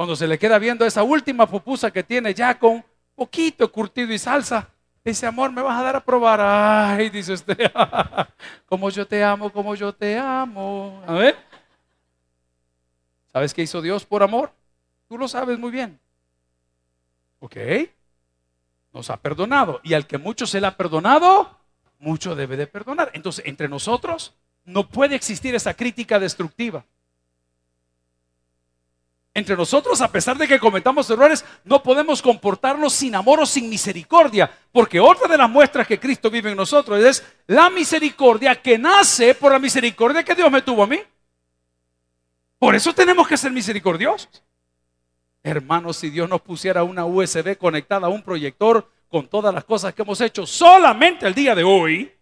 Cuando 0.00 0.16
se 0.16 0.26
le 0.26 0.38
queda 0.38 0.58
viendo 0.58 0.86
esa 0.86 1.02
última 1.02 1.46
pupusa 1.46 1.90
que 1.90 2.02
tiene 2.02 2.32
ya 2.32 2.58
con 2.58 2.82
poquito 3.14 3.70
curtido 3.70 4.14
y 4.14 4.18
salsa, 4.18 4.66
dice, 5.04 5.26
amor, 5.26 5.52
¿me 5.52 5.60
vas 5.60 5.78
a 5.78 5.82
dar 5.82 5.96
a 5.96 6.02
probar? 6.02 6.40
Ay, 6.40 7.10
dice 7.10 7.34
usted, 7.34 7.70
como 8.66 8.88
yo 8.88 9.06
te 9.06 9.22
amo, 9.22 9.52
como 9.52 9.74
yo 9.74 9.94
te 9.94 10.16
amo. 10.16 11.02
A 11.06 11.12
ver. 11.12 11.36
¿Sabes 13.30 13.52
qué 13.52 13.60
hizo 13.60 13.82
Dios 13.82 14.06
por 14.06 14.22
amor? 14.22 14.50
Tú 15.06 15.18
lo 15.18 15.28
sabes 15.28 15.58
muy 15.58 15.70
bien. 15.70 16.00
¿Ok? 17.40 17.58
Nos 18.94 19.10
ha 19.10 19.18
perdonado. 19.18 19.82
Y 19.82 19.92
al 19.92 20.06
que 20.06 20.16
mucho 20.16 20.46
se 20.46 20.62
le 20.62 20.66
ha 20.66 20.78
perdonado, 20.78 21.58
mucho 21.98 22.34
debe 22.34 22.56
de 22.56 22.66
perdonar. 22.66 23.10
Entonces, 23.12 23.44
entre 23.44 23.68
nosotros 23.68 24.32
no 24.64 24.88
puede 24.88 25.14
existir 25.14 25.54
esa 25.54 25.74
crítica 25.74 26.18
destructiva. 26.18 26.86
Entre 29.32 29.56
nosotros, 29.56 30.00
a 30.00 30.10
pesar 30.10 30.36
de 30.36 30.48
que 30.48 30.58
cometamos 30.58 31.08
errores, 31.08 31.44
no 31.64 31.82
podemos 31.82 32.20
comportarnos 32.20 32.92
sin 32.92 33.14
amor 33.14 33.40
o 33.40 33.46
sin 33.46 33.70
misericordia, 33.70 34.50
porque 34.72 34.98
otra 34.98 35.28
de 35.28 35.38
las 35.38 35.48
muestras 35.48 35.86
que 35.86 36.00
Cristo 36.00 36.30
vive 36.30 36.50
en 36.50 36.56
nosotros 36.56 36.98
es 37.02 37.24
la 37.46 37.70
misericordia 37.70 38.60
que 38.60 38.76
nace 38.76 39.34
por 39.36 39.52
la 39.52 39.60
misericordia 39.60 40.24
que 40.24 40.34
Dios 40.34 40.50
me 40.50 40.62
tuvo 40.62 40.82
a 40.82 40.88
mí. 40.88 40.98
Por 42.58 42.74
eso 42.74 42.92
tenemos 42.92 43.28
que 43.28 43.36
ser 43.36 43.52
misericordiosos. 43.52 44.42
Hermanos, 45.44 45.96
si 45.96 46.10
Dios 46.10 46.28
nos 46.28 46.42
pusiera 46.42 46.82
una 46.82 47.04
USB 47.04 47.56
conectada 47.56 48.08
a 48.08 48.10
un 48.10 48.22
proyector 48.22 48.90
con 49.08 49.28
todas 49.28 49.54
las 49.54 49.64
cosas 49.64 49.94
que 49.94 50.02
hemos 50.02 50.20
hecho 50.20 50.44
solamente 50.44 51.26
el 51.26 51.34
día 51.34 51.54
de 51.54 51.64
hoy, 51.64 52.12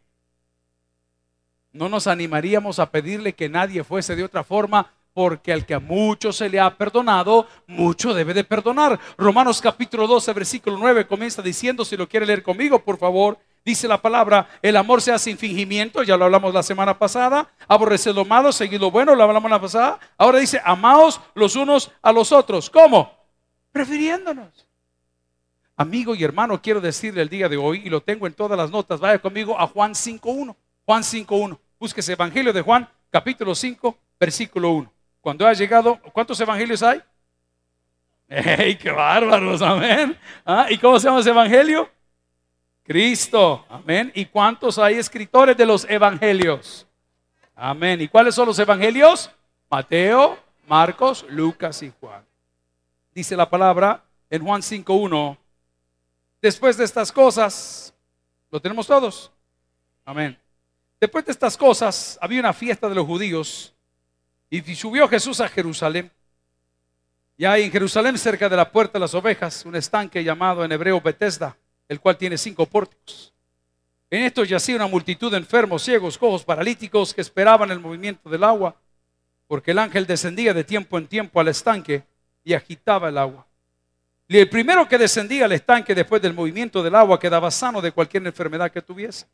no 1.73 1.89
nos 1.89 2.07
animaríamos 2.07 2.79
a 2.79 2.91
pedirle 2.91 3.35
que 3.35 3.49
nadie 3.49 3.83
fuese 3.83 4.15
de 4.15 4.25
otra 4.25 4.45
forma 4.45 4.93
porque 5.13 5.53
al 5.53 5.67
que 5.67 5.75
a 5.75 5.81
mucho 5.81 6.33
se 6.33 6.49
le 6.49 6.61
ha 6.61 6.77
perdonado, 6.77 7.47
mucho 7.67 8.15
debe 8.15 8.35
de 8.35 8.45
perdonar. 8.45 8.99
Romanos 9.17 9.61
capítulo 9.61 10.07
12, 10.07 10.33
versículo 10.33 10.79
9 10.79 11.07
comienza 11.07 11.43
diciendo, 11.43 11.85
si 11.85 11.97
lo 11.97 12.09
quiere 12.09 12.27
leer 12.27 12.43
conmigo, 12.43 12.79
por 12.79 12.99
favor, 12.99 13.39
dice 13.65 13.89
la 13.89 14.01
palabra, 14.01 14.49
el 14.63 14.77
amor 14.77 15.03
sea 15.03 15.19
sin 15.19 15.37
fingimiento, 15.37 16.03
ya 16.03 16.17
lo 16.17 16.25
hablamos 16.25 16.55
la 16.55 16.63
semana 16.63 16.99
pasada, 16.99 17.49
aborrecer 17.67 18.15
lo 18.15 18.25
malo, 18.25 18.53
seguir 18.53 18.81
lo 18.81 18.91
bueno, 18.91 19.15
lo 19.15 19.25
hablamos 19.25 19.51
la 19.51 19.61
pasada. 19.61 19.99
Ahora 20.17 20.39
dice, 20.39 20.61
amaos 20.65 21.21
los 21.35 21.57
unos 21.57 21.91
a 22.01 22.13
los 22.13 22.33
otros. 22.33 22.71
¿Cómo? 22.71 23.13
Prefiriéndonos. 23.73 24.67
Amigo 25.77 26.15
y 26.15 26.25
hermano, 26.25 26.61
quiero 26.61 26.81
decirle 26.81 27.23
el 27.23 27.29
día 27.29 27.49
de 27.49 27.57
hoy, 27.57 27.83
y 27.85 27.91
lo 27.91 28.01
tengo 28.01 28.27
en 28.27 28.33
todas 28.33 28.59
las 28.59 28.71
notas, 28.71 29.01
vaya 29.01 29.19
conmigo 29.21 29.59
a 29.59 29.67
Juan 29.67 29.93
5.1. 29.93 30.57
Juan 30.85 31.03
5.1. 31.03 31.59
Búsquese 31.79 32.13
Evangelio 32.15 32.53
de 32.53 32.63
Juan, 32.63 32.89
capítulo 33.11 33.55
5, 33.55 33.97
versículo 34.19 34.71
1. 34.71 34.98
Cuando 35.29 35.47
ha 35.47 35.53
llegado, 35.53 36.01
¿cuántos 36.15 36.41
evangelios 36.41 36.83
hay? 36.83 37.03
¡Ey, 38.31 38.77
qué 38.77 38.91
bárbaros! 38.91 39.61
Amén. 39.61 40.19
¿Ah? 40.43 40.69
¿Y 40.71 40.79
cómo 40.79 40.99
se 40.99 41.07
llama 41.07 41.21
ese 41.21 41.29
evangelio? 41.29 41.87
Cristo. 42.83 43.67
Amén. 43.69 44.11
¿Y 44.15 44.25
cuántos 44.25 44.79
hay 44.79 44.95
escritores 44.95 45.55
de 45.55 45.67
los 45.67 45.85
evangelios? 45.85 46.87
Amén. 47.55 48.01
¿Y 48.01 48.09
cuáles 48.09 48.35
son 48.35 48.47
los 48.47 48.59
evangelios? 48.59 49.31
Mateo, 49.71 50.39
Marcos, 50.67 51.27
Lucas 51.29 51.83
y 51.83 51.93
Juan. 52.01 52.25
Dice 53.13 53.37
la 53.37 53.51
palabra 53.51 54.03
en 54.31 54.43
Juan 54.43 54.63
5.1. 54.63 55.37
Después 56.41 56.79
de 56.79 56.85
estas 56.87 57.13
cosas, 57.13 57.93
¿lo 58.51 58.59
tenemos 58.63 58.87
todos? 58.87 59.31
Amén. 60.07 60.39
Después 60.99 61.27
de 61.27 61.33
estas 61.33 61.55
cosas, 61.55 62.19
había 62.19 62.41
una 62.41 62.55
fiesta 62.55 62.89
de 62.89 62.95
los 62.95 63.05
judíos 63.05 63.75
y 64.51 64.75
subió 64.75 65.09
Jesús 65.09 65.41
a 65.41 65.49
Jerusalén. 65.49 66.11
Y 67.37 67.45
hay 67.45 67.65
en 67.65 67.71
Jerusalén, 67.71 68.19
cerca 68.19 68.49
de 68.49 68.57
la 68.57 68.71
puerta 68.71 68.95
de 68.95 69.01
las 69.01 69.15
ovejas, 69.15 69.65
un 69.65 69.77
estanque 69.77 70.25
llamado 70.25 70.65
en 70.65 70.73
hebreo 70.73 71.01
Bethesda, 71.01 71.57
el 71.89 72.01
cual 72.01 72.17
tiene 72.17 72.37
cinco 72.37 72.67
pórticos. 72.67 73.33
En 74.11 74.23
esto 74.25 74.43
yacía 74.45 74.77
una 74.77 74.87
multitud 74.87 75.31
de 75.31 75.37
enfermos, 75.37 75.83
ciegos, 75.83 76.17
cojos, 76.17 76.45
paralíticos 76.45 77.13
que 77.13 77.21
esperaban 77.21 77.71
el 77.71 77.79
movimiento 77.79 78.29
del 78.31 78.43
agua, 78.43 78.75
porque 79.47 79.71
el 79.71 79.79
ángel 79.79 80.07
descendía 80.07 80.55
de 80.55 80.65
tiempo 80.65 80.99
en 80.99 81.07
tiempo 81.07 81.41
al 81.41 81.49
estanque 81.49 82.03
y 82.43 82.55
agitaba 82.55 83.11
el 83.11 83.19
agua. 83.19 83.47
Y 84.27 84.39
el 84.39 84.49
primero 84.49 84.89
que 84.89 84.99
descendía 84.99 85.45
al 85.45 85.53
estanque 85.53 85.95
después 85.95 86.21
del 86.21 86.35
movimiento 86.35 86.83
del 86.83 86.95
agua 86.95 87.21
quedaba 87.21 87.51
sano 87.51 87.81
de 87.81 87.93
cualquier 87.93 88.27
enfermedad 88.27 88.71
que 88.71 88.83
tuviese. 88.83 89.27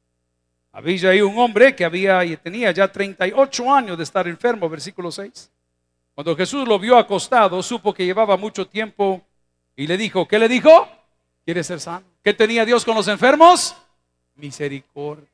Había 0.76 1.10
ahí 1.10 1.20
un 1.20 1.38
hombre 1.38 1.76
que 1.76 1.84
había 1.84 2.24
y 2.24 2.36
tenía 2.36 2.72
ya 2.72 2.90
38 2.90 3.72
años 3.72 3.96
de 3.96 4.02
estar 4.02 4.26
enfermo, 4.26 4.68
versículo 4.68 5.12
6. 5.12 5.48
Cuando 6.16 6.34
Jesús 6.34 6.66
lo 6.66 6.80
vio 6.80 6.98
acostado, 6.98 7.62
supo 7.62 7.94
que 7.94 8.04
llevaba 8.04 8.36
mucho 8.36 8.66
tiempo 8.66 9.22
y 9.76 9.86
le 9.86 9.96
dijo, 9.96 10.26
¿qué 10.26 10.36
le 10.36 10.48
dijo? 10.48 10.88
¿Quiere 11.44 11.62
ser 11.62 11.78
sano? 11.78 12.04
¿Qué 12.24 12.34
tenía 12.34 12.64
Dios 12.64 12.84
con 12.84 12.96
los 12.96 13.06
enfermos? 13.06 13.76
Misericordia. 14.34 15.28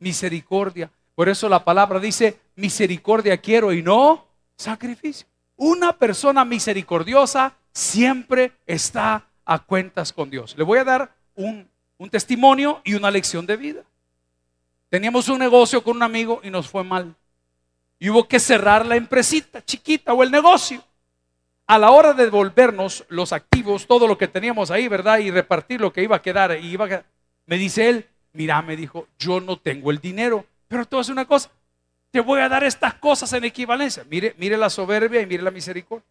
Misericordia. 0.00 0.90
Por 1.14 1.28
eso 1.28 1.48
la 1.48 1.62
palabra 1.62 2.00
dice, 2.00 2.40
misericordia 2.56 3.36
quiero 3.36 3.72
y 3.72 3.84
no 3.84 4.26
sacrificio. 4.56 5.28
Una 5.54 5.92
persona 5.92 6.44
misericordiosa 6.44 7.54
siempre 7.72 8.50
está 8.66 9.28
a 9.44 9.60
cuentas 9.60 10.12
con 10.12 10.28
Dios. 10.28 10.56
Le 10.58 10.64
voy 10.64 10.80
a 10.80 10.84
dar 10.84 11.14
un 11.36 11.69
un 12.00 12.08
testimonio 12.08 12.80
y 12.82 12.94
una 12.94 13.10
lección 13.10 13.44
de 13.44 13.58
vida. 13.58 13.82
Teníamos 14.88 15.28
un 15.28 15.38
negocio 15.38 15.84
con 15.84 15.96
un 15.96 16.02
amigo 16.02 16.40
y 16.42 16.48
nos 16.48 16.66
fue 16.66 16.82
mal. 16.82 17.14
Y 17.98 18.08
hubo 18.08 18.26
que 18.26 18.40
cerrar 18.40 18.86
la 18.86 18.96
empresita 18.96 19.62
chiquita 19.62 20.14
o 20.14 20.22
el 20.22 20.30
negocio. 20.30 20.82
A 21.66 21.78
la 21.78 21.90
hora 21.90 22.14
de 22.14 22.24
devolvernos 22.24 23.04
los 23.10 23.34
activos, 23.34 23.86
todo 23.86 24.08
lo 24.08 24.16
que 24.16 24.28
teníamos 24.28 24.70
ahí, 24.70 24.88
¿verdad? 24.88 25.18
Y 25.18 25.30
repartir 25.30 25.82
lo 25.82 25.92
que 25.92 26.02
iba 26.02 26.16
a 26.16 26.22
quedar, 26.22 26.58
y 26.58 26.68
iba 26.68 27.04
me 27.44 27.58
dice 27.58 27.90
él, 27.90 28.08
mira, 28.32 28.62
me 28.62 28.76
dijo, 28.76 29.06
yo 29.18 29.38
no 29.38 29.58
tengo 29.58 29.90
el 29.90 29.98
dinero, 29.98 30.46
pero 30.68 30.86
tú 30.86 30.98
haces 30.98 31.10
una 31.10 31.26
cosa, 31.26 31.50
te 32.10 32.20
voy 32.20 32.40
a 32.40 32.48
dar 32.48 32.64
estas 32.64 32.94
cosas 32.94 33.30
en 33.34 33.44
equivalencia. 33.44 34.06
Mire, 34.08 34.34
mire 34.38 34.56
la 34.56 34.70
soberbia 34.70 35.20
y 35.20 35.26
mire 35.26 35.42
la 35.42 35.50
misericordia. 35.50 36.06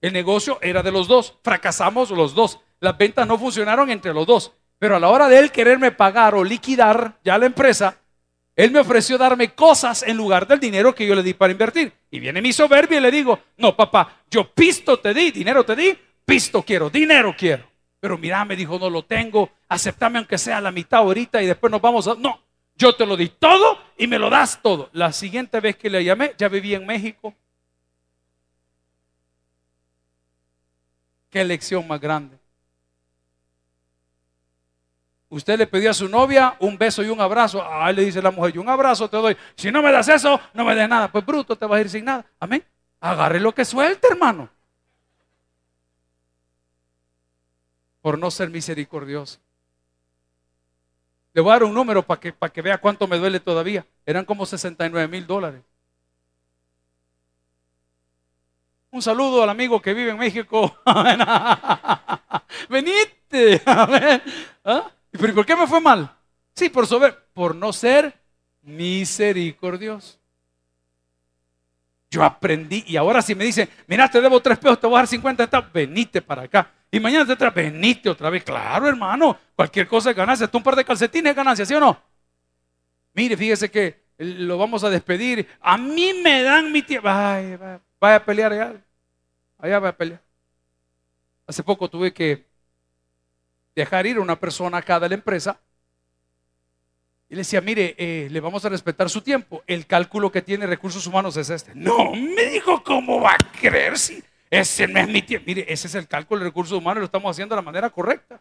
El 0.00 0.14
negocio 0.14 0.58
era 0.62 0.82
de 0.82 0.92
los 0.92 1.06
dos, 1.06 1.34
fracasamos 1.42 2.10
los 2.10 2.34
dos. 2.34 2.58
Las 2.80 2.96
ventas 2.96 3.26
no 3.28 3.38
funcionaron 3.38 3.90
entre 3.90 4.14
los 4.14 4.26
dos. 4.26 4.52
Pero 4.78 4.96
a 4.96 5.00
la 5.00 5.08
hora 5.08 5.28
de 5.28 5.38
él 5.38 5.50
quererme 5.50 5.90
pagar 5.90 6.34
o 6.34 6.44
liquidar 6.44 7.18
ya 7.24 7.38
la 7.38 7.46
empresa, 7.46 7.98
él 8.54 8.70
me 8.70 8.80
ofreció 8.80 9.18
darme 9.18 9.54
cosas 9.54 10.02
en 10.02 10.16
lugar 10.16 10.46
del 10.46 10.58
dinero 10.58 10.94
que 10.94 11.06
yo 11.06 11.14
le 11.14 11.22
di 11.22 11.34
para 11.34 11.52
invertir. 11.52 11.92
Y 12.10 12.20
viene 12.20 12.40
mi 12.40 12.52
soberbia 12.52 12.98
y 12.98 13.02
le 13.02 13.10
digo, 13.10 13.38
no 13.58 13.76
papá, 13.76 14.22
yo 14.30 14.50
pisto 14.52 14.98
te 14.98 15.12
di, 15.12 15.30
dinero 15.30 15.64
te 15.64 15.76
di, 15.76 15.96
pisto 16.24 16.62
quiero, 16.62 16.88
dinero 16.88 17.34
quiero. 17.36 17.64
Pero 18.00 18.16
mira, 18.16 18.44
me 18.44 18.56
dijo, 18.56 18.78
no 18.78 18.88
lo 18.88 19.04
tengo, 19.04 19.50
aceptame 19.68 20.18
aunque 20.18 20.38
sea 20.38 20.60
la 20.60 20.72
mitad 20.72 21.00
ahorita 21.00 21.42
y 21.42 21.46
después 21.46 21.70
nos 21.70 21.80
vamos 21.80 22.06
a... 22.08 22.14
No, 22.14 22.40
yo 22.76 22.94
te 22.94 23.06
lo 23.06 23.16
di 23.16 23.28
todo 23.28 23.78
y 23.96 24.06
me 24.06 24.18
lo 24.18 24.30
das 24.30 24.60
todo. 24.62 24.90
La 24.92 25.12
siguiente 25.12 25.60
vez 25.60 25.76
que 25.76 25.90
le 25.90 26.04
llamé, 26.04 26.34
ya 26.38 26.48
vivía 26.48 26.76
en 26.76 26.86
México. 26.86 27.34
Qué 31.30 31.44
lección 31.44 31.86
más 31.86 32.00
grande. 32.00 32.38
Usted 35.28 35.58
le 35.58 35.66
pidió 35.66 35.90
a 35.90 35.94
su 35.94 36.08
novia 36.08 36.56
un 36.60 36.78
beso 36.78 37.02
y 37.02 37.08
un 37.08 37.20
abrazo. 37.20 37.64
Ahí 37.64 37.94
le 37.94 38.04
dice 38.04 38.22
la 38.22 38.30
mujer, 38.30 38.54
y 38.54 38.58
un 38.58 38.68
abrazo 38.68 39.08
te 39.08 39.16
doy. 39.16 39.36
Si 39.56 39.72
no 39.72 39.82
me 39.82 39.90
das 39.90 40.08
eso, 40.08 40.40
no 40.54 40.64
me 40.64 40.74
des 40.74 40.88
nada. 40.88 41.10
Pues 41.10 41.26
bruto, 41.26 41.56
te 41.56 41.66
vas 41.66 41.78
a 41.78 41.80
ir 41.80 41.90
sin 41.90 42.04
nada. 42.04 42.24
Amén. 42.38 42.64
Agarre 43.00 43.40
lo 43.40 43.52
que 43.52 43.64
suelte, 43.64 44.06
hermano. 44.08 44.48
Por 48.00 48.18
no 48.18 48.30
ser 48.30 48.50
misericordioso. 48.50 49.40
Le 51.32 51.42
voy 51.42 51.50
a 51.50 51.54
dar 51.54 51.64
un 51.64 51.74
número 51.74 52.02
para 52.02 52.20
que, 52.20 52.32
para 52.32 52.52
que 52.52 52.62
vea 52.62 52.78
cuánto 52.78 53.08
me 53.08 53.18
duele 53.18 53.40
todavía. 53.40 53.84
Eran 54.06 54.24
como 54.24 54.46
69 54.46 55.08
mil 55.08 55.26
dólares. 55.26 55.60
Un 58.92 59.02
saludo 59.02 59.42
al 59.42 59.50
amigo 59.50 59.82
que 59.82 59.92
vive 59.92 60.12
en 60.12 60.18
México. 60.18 60.78
Venite. 62.70 63.60
¿Ah? 64.64 64.90
¿Y 65.16 65.32
por 65.32 65.46
qué 65.46 65.56
me 65.56 65.66
fue 65.66 65.80
mal? 65.80 66.14
Sí, 66.54 66.68
por 66.68 66.86
sober, 66.86 67.16
por 67.32 67.54
no 67.54 67.72
ser 67.72 68.14
misericordioso. 68.62 70.18
Yo 72.10 72.22
aprendí 72.22 72.84
y 72.86 72.96
ahora 72.96 73.20
si 73.22 73.34
me 73.34 73.44
dicen, 73.44 73.68
mira, 73.86 74.08
te 74.10 74.20
debo 74.20 74.40
tres 74.40 74.58
pesos, 74.58 74.80
te 74.80 74.86
voy 74.86 74.96
a 74.96 74.98
dar 75.00 75.06
50 75.06 75.44
centavos, 75.44 75.72
venite 75.72 76.22
para 76.22 76.42
acá. 76.42 76.70
Y 76.90 77.00
mañana 77.00 77.26
te 77.26 77.36
traes, 77.36 77.54
venite 77.54 78.08
otra 78.08 78.30
vez. 78.30 78.44
Claro, 78.44 78.88
hermano, 78.88 79.38
cualquier 79.54 79.88
cosa 79.88 80.10
es 80.10 80.16
ganancia. 80.16 80.46
Tú 80.46 80.58
un 80.58 80.64
par 80.64 80.76
de 80.76 80.84
calcetines 80.84 81.30
es 81.30 81.36
ganancia, 81.36 81.66
¿sí 81.66 81.74
o 81.74 81.80
no? 81.80 82.00
Mire, 83.12 83.36
fíjese 83.36 83.70
que 83.70 84.06
lo 84.18 84.56
vamos 84.56 84.84
a 84.84 84.90
despedir. 84.90 85.48
A 85.60 85.76
mí 85.76 86.12
me 86.22 86.42
dan 86.42 86.70
mi 86.70 86.82
tiempo. 86.82 87.06
Vaya, 87.06 87.80
vaya, 88.00 88.16
a 88.16 88.24
pelear 88.24 88.52
allá. 88.52 88.74
Allá 89.58 89.78
va 89.78 89.88
a 89.88 89.96
pelear. 89.96 90.22
Hace 91.46 91.62
poco 91.62 91.88
tuve 91.88 92.12
que 92.12 92.46
dejar 93.76 94.06
ir 94.06 94.16
a 94.16 94.20
una 94.20 94.40
persona 94.40 94.78
acá 94.78 94.98
de 94.98 95.08
la 95.08 95.14
empresa 95.14 95.60
y 97.28 97.34
le 97.34 97.40
decía, 97.40 97.60
mire, 97.60 97.94
eh, 97.98 98.28
le 98.30 98.40
vamos 98.40 98.64
a 98.64 98.68
respetar 98.68 99.10
su 99.10 99.20
tiempo. 99.20 99.62
El 99.66 99.86
cálculo 99.86 100.30
que 100.30 100.42
tiene 100.42 100.66
recursos 100.66 101.06
humanos 101.06 101.36
es 101.36 101.50
este. 101.50 101.72
No, 101.74 102.12
me 102.14 102.46
dijo, 102.46 102.82
¿cómo 102.82 103.20
va 103.20 103.32
a 103.32 103.52
creer 103.60 103.98
si 103.98 104.22
ese 104.48 104.86
no 104.86 105.00
es 105.00 105.08
mi 105.08 105.22
tiempo? 105.22 105.44
Mire, 105.46 105.66
ese 105.68 105.88
es 105.88 105.94
el 105.96 106.06
cálculo 106.06 106.40
de 106.40 106.46
recursos 106.46 106.78
humanos, 106.78 107.00
lo 107.00 107.06
estamos 107.06 107.30
haciendo 107.30 107.54
de 107.54 107.60
la 107.60 107.64
manera 107.64 107.90
correcta. 107.90 108.40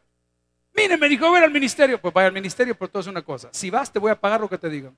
Mire, 0.75 0.97
me 0.97 1.09
dijo, 1.09 1.31
ver 1.31 1.43
al 1.43 1.51
ministerio. 1.51 1.99
Pues 1.99 2.13
vaya 2.13 2.27
al 2.27 2.33
ministerio, 2.33 2.77
pero 2.77 2.91
todo 2.91 3.01
es 3.01 3.07
una 3.07 3.23
cosa. 3.23 3.49
Si 3.51 3.69
vas, 3.69 3.91
te 3.91 3.97
voy 3.97 4.11
a 4.11 4.19
pagar 4.19 4.39
lo 4.39 4.49
que 4.49 4.57
te 4.57 4.69
digan. 4.69 4.95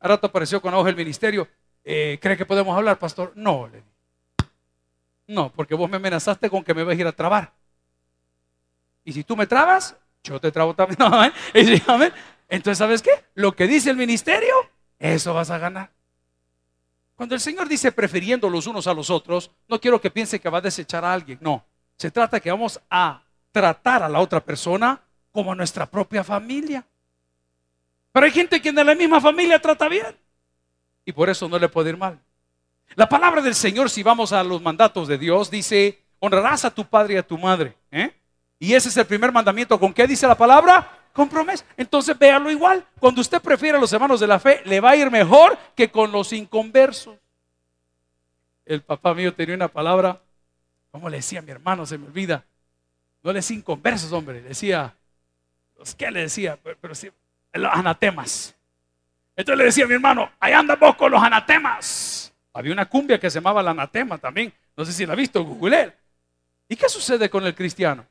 A 0.00 0.08
rato 0.08 0.26
apareció 0.26 0.62
con 0.62 0.72
hoja 0.72 0.88
el 0.88 0.96
ministerio. 0.96 1.46
Eh, 1.84 2.18
¿Cree 2.22 2.36
que 2.36 2.46
podemos 2.46 2.76
hablar, 2.76 2.98
pastor? 2.98 3.32
No, 3.34 3.66
le 3.66 3.78
dije. 3.78 3.88
No, 5.26 5.52
porque 5.52 5.74
vos 5.74 5.90
me 5.90 5.96
amenazaste 5.96 6.48
con 6.48 6.62
que 6.62 6.74
me 6.74 6.84
vas 6.84 6.96
a 6.96 7.00
ir 7.00 7.06
a 7.06 7.12
trabar. 7.12 7.52
Y 9.04 9.12
si 9.12 9.24
tú 9.24 9.36
me 9.36 9.46
trabas, 9.46 9.96
yo 10.22 10.40
te 10.40 10.50
trabo 10.50 10.74
también. 10.74 10.98
Entonces, 12.48 12.78
¿sabes 12.78 13.02
qué? 13.02 13.10
Lo 13.34 13.54
que 13.54 13.66
dice 13.66 13.90
el 13.90 13.96
ministerio, 13.96 14.54
eso 14.98 15.34
vas 15.34 15.50
a 15.50 15.58
ganar. 15.58 15.90
Cuando 17.14 17.34
el 17.34 17.40
Señor 17.40 17.68
dice 17.68 17.92
prefiriendo 17.92 18.48
los 18.50 18.66
unos 18.66 18.86
a 18.86 18.94
los 18.94 19.10
otros, 19.10 19.50
no 19.68 19.80
quiero 19.80 20.00
que 20.00 20.10
piense 20.10 20.40
que 20.40 20.48
va 20.48 20.58
a 20.58 20.62
desechar 20.62 21.04
a 21.04 21.12
alguien. 21.12 21.38
No, 21.40 21.64
se 21.96 22.10
trata 22.10 22.40
que 22.40 22.50
vamos 22.50 22.80
a 22.90 23.22
tratar 23.52 24.02
a 24.02 24.08
la 24.08 24.20
otra 24.20 24.40
persona 24.40 25.00
como 25.30 25.52
a 25.52 25.54
nuestra 25.54 25.86
propia 25.86 26.24
familia. 26.24 26.84
Pero 28.12 28.26
hay 28.26 28.32
gente 28.32 28.60
que 28.60 28.68
en 28.68 28.76
la 28.76 28.94
misma 28.94 29.20
familia 29.20 29.60
trata 29.60 29.88
bien 29.88 30.16
y 31.04 31.12
por 31.12 31.28
eso 31.28 31.48
no 31.48 31.58
le 31.58 31.68
puede 31.68 31.90
ir 31.90 31.96
mal. 31.96 32.18
La 32.96 33.08
palabra 33.08 33.42
del 33.42 33.54
Señor, 33.54 33.90
si 33.90 34.02
vamos 34.02 34.32
a 34.32 34.42
los 34.42 34.62
mandatos 34.62 35.08
de 35.08 35.18
Dios, 35.18 35.50
dice, 35.50 36.02
honrarás 36.18 36.64
a 36.64 36.70
tu 36.70 36.84
padre 36.84 37.14
y 37.14 37.16
a 37.16 37.26
tu 37.26 37.38
madre. 37.38 37.74
¿eh? 37.90 38.14
Y 38.58 38.74
ese 38.74 38.88
es 38.88 38.96
el 38.96 39.06
primer 39.06 39.32
mandamiento. 39.32 39.78
¿Con 39.78 39.92
qué 39.92 40.06
dice 40.06 40.26
la 40.26 40.36
palabra? 40.36 40.88
Con 41.12 41.28
promesa. 41.28 41.64
Entonces 41.76 42.18
véalo 42.18 42.50
igual. 42.50 42.84
Cuando 42.98 43.20
usted 43.20 43.40
prefiere 43.40 43.78
a 43.78 43.80
los 43.80 43.92
hermanos 43.92 44.20
de 44.20 44.26
la 44.26 44.38
fe, 44.38 44.62
le 44.64 44.80
va 44.80 44.90
a 44.90 44.96
ir 44.96 45.10
mejor 45.10 45.58
que 45.74 45.90
con 45.90 46.12
los 46.12 46.32
inconversos. 46.32 47.16
El 48.64 48.82
papá 48.82 49.14
mío 49.14 49.34
tenía 49.34 49.54
una 49.54 49.68
palabra, 49.68 50.20
¿cómo 50.90 51.08
le 51.08 51.18
decía 51.18 51.40
a 51.40 51.42
mi 51.42 51.50
hermano? 51.50 51.84
Se 51.84 51.98
me 51.98 52.06
olvida. 52.06 52.44
No 53.22 53.32
le 53.32 53.38
decía 53.38 53.56
inconversos, 53.56 54.12
hombre. 54.12 54.40
Le 54.40 54.48
decía, 54.48 54.94
¿qué 55.96 56.10
le 56.10 56.22
decía? 56.22 56.58
Pero, 56.80 56.94
sí, 56.94 57.10
los 57.52 57.72
anatemas. 57.72 58.54
Entonces 59.36 59.58
le 59.58 59.64
decía 59.64 59.84
a 59.84 59.88
mi 59.88 59.94
hermano, 59.94 60.30
ahí 60.40 60.52
anda 60.52 60.76
vos 60.76 60.96
con 60.96 61.10
los 61.10 61.22
anatemas. 61.22 62.32
Había 62.52 62.72
una 62.72 62.86
cumbia 62.86 63.18
que 63.18 63.28
se 63.30 63.38
llamaba 63.38 63.62
la 63.62 63.72
anatema 63.72 64.16
también. 64.18 64.52
No 64.76 64.84
sé 64.84 64.92
si 64.92 65.04
la 65.04 65.12
ha 65.12 65.16
visto, 65.16 65.42
Google. 65.44 65.92
¿Y 66.68 66.76
qué 66.76 66.88
sucede 66.88 67.28
con 67.28 67.44
el 67.44 67.54
cristiano? 67.54 68.06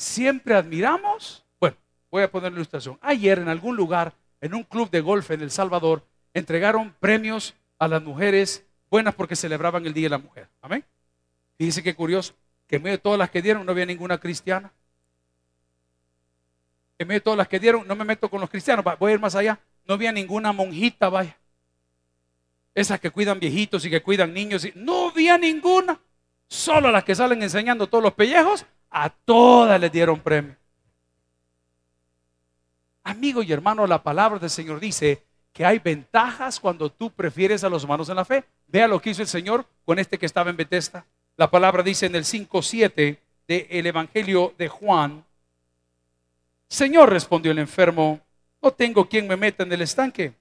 Siempre 0.00 0.54
admiramos. 0.54 1.44
Bueno, 1.60 1.76
voy 2.10 2.22
a 2.22 2.30
poner 2.30 2.52
la 2.52 2.56
ilustración. 2.56 2.98
Ayer 3.02 3.38
en 3.38 3.48
algún 3.48 3.76
lugar, 3.76 4.14
en 4.40 4.54
un 4.54 4.64
club 4.64 4.90
de 4.90 5.02
golf 5.02 5.30
en 5.30 5.42
El 5.42 5.50
Salvador, 5.50 6.02
entregaron 6.32 6.94
premios 6.98 7.54
a 7.78 7.86
las 7.86 8.02
mujeres 8.02 8.64
buenas 8.88 9.14
porque 9.14 9.36
celebraban 9.36 9.84
el 9.84 9.92
Día 9.92 10.06
de 10.06 10.10
la 10.10 10.18
Mujer. 10.18 10.48
Amén. 10.62 10.84
Fíjense 11.58 11.82
qué 11.82 11.94
curioso, 11.94 12.34
que 12.66 12.76
en 12.76 12.82
medio 12.82 12.96
de 12.96 13.02
todas 13.02 13.18
las 13.18 13.30
que 13.30 13.42
dieron 13.42 13.66
no 13.66 13.72
había 13.72 13.84
ninguna 13.84 14.18
cristiana. 14.18 14.72
En 16.98 17.06
medio 17.06 17.20
de 17.20 17.24
todas 17.24 17.36
las 17.36 17.48
que 17.48 17.60
dieron, 17.60 17.86
no 17.86 17.94
me 17.94 18.04
meto 18.04 18.30
con 18.30 18.40
los 18.40 18.48
cristianos, 18.48 18.84
voy 18.98 19.12
a 19.12 19.14
ir 19.14 19.20
más 19.20 19.34
allá, 19.34 19.60
no 19.86 19.94
había 19.94 20.12
ninguna 20.12 20.52
monjita, 20.52 21.10
vaya. 21.10 21.36
Esas 22.74 23.00
que 23.00 23.10
cuidan 23.10 23.38
viejitos 23.38 23.84
y 23.84 23.90
que 23.90 24.02
cuidan 24.02 24.32
niños, 24.32 24.66
no 24.74 25.10
había 25.10 25.36
ninguna. 25.36 26.00
Solo 26.48 26.90
las 26.90 27.04
que 27.04 27.14
salen 27.14 27.42
enseñando 27.42 27.86
todos 27.86 28.02
los 28.02 28.14
pellejos 28.14 28.64
a 28.90 29.08
todas 29.08 29.80
les 29.80 29.92
dieron 29.92 30.20
premio. 30.20 30.56
Amigo 33.04 33.42
y 33.42 33.52
hermano, 33.52 33.86
la 33.86 34.02
palabra 34.02 34.38
del 34.38 34.50
Señor 34.50 34.80
dice 34.80 35.22
que 35.52 35.64
hay 35.64 35.78
ventajas 35.78 36.60
cuando 36.60 36.90
tú 36.90 37.10
prefieres 37.10 37.64
a 37.64 37.68
los 37.68 37.82
hermanos 37.82 38.08
en 38.08 38.16
la 38.16 38.24
fe. 38.24 38.44
Vea 38.66 38.88
lo 38.88 39.00
que 39.00 39.10
hizo 39.10 39.22
el 39.22 39.28
Señor 39.28 39.66
con 39.84 39.98
este 39.98 40.18
que 40.18 40.26
estaba 40.26 40.50
en 40.50 40.56
Bethesda. 40.56 41.04
La 41.36 41.50
palabra 41.50 41.82
dice 41.82 42.06
en 42.06 42.14
el 42.14 42.24
5.7 42.24 43.18
del 43.48 43.86
Evangelio 43.86 44.54
de 44.58 44.68
Juan, 44.68 45.24
Señor, 46.68 47.10
respondió 47.10 47.50
el 47.50 47.58
enfermo, 47.58 48.20
no 48.62 48.70
tengo 48.70 49.08
quien 49.08 49.26
me 49.26 49.36
meta 49.36 49.64
en 49.64 49.72
el 49.72 49.82
estanque. 49.82 50.34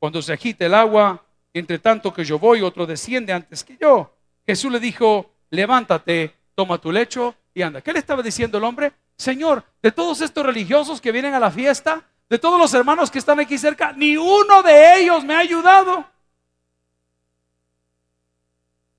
Cuando 0.00 0.20
se 0.20 0.32
agite 0.32 0.66
el 0.66 0.74
agua, 0.74 1.24
entre 1.52 1.78
tanto 1.78 2.12
que 2.12 2.24
yo 2.24 2.40
voy, 2.40 2.62
otro 2.62 2.86
desciende 2.86 3.32
antes 3.32 3.62
que 3.62 3.76
yo. 3.80 4.12
Jesús 4.44 4.72
le 4.72 4.80
dijo, 4.80 5.30
levántate, 5.50 6.34
toma 6.56 6.78
tu 6.78 6.90
lecho 6.90 7.36
y 7.56 7.62
anda. 7.62 7.80
¿Qué 7.80 7.90
le 7.90 7.98
estaba 7.98 8.22
diciendo 8.22 8.58
el 8.58 8.64
hombre? 8.64 8.92
Señor, 9.16 9.64
de 9.82 9.90
todos 9.90 10.20
estos 10.20 10.44
religiosos 10.44 11.00
que 11.00 11.10
vienen 11.10 11.32
a 11.32 11.40
la 11.40 11.50
fiesta, 11.50 12.04
de 12.28 12.38
todos 12.38 12.60
los 12.60 12.74
hermanos 12.74 13.10
que 13.10 13.18
están 13.18 13.40
aquí 13.40 13.56
cerca, 13.56 13.92
ni 13.92 14.14
uno 14.18 14.62
de 14.62 15.00
ellos 15.00 15.24
me 15.24 15.34
ha 15.34 15.38
ayudado. 15.38 16.04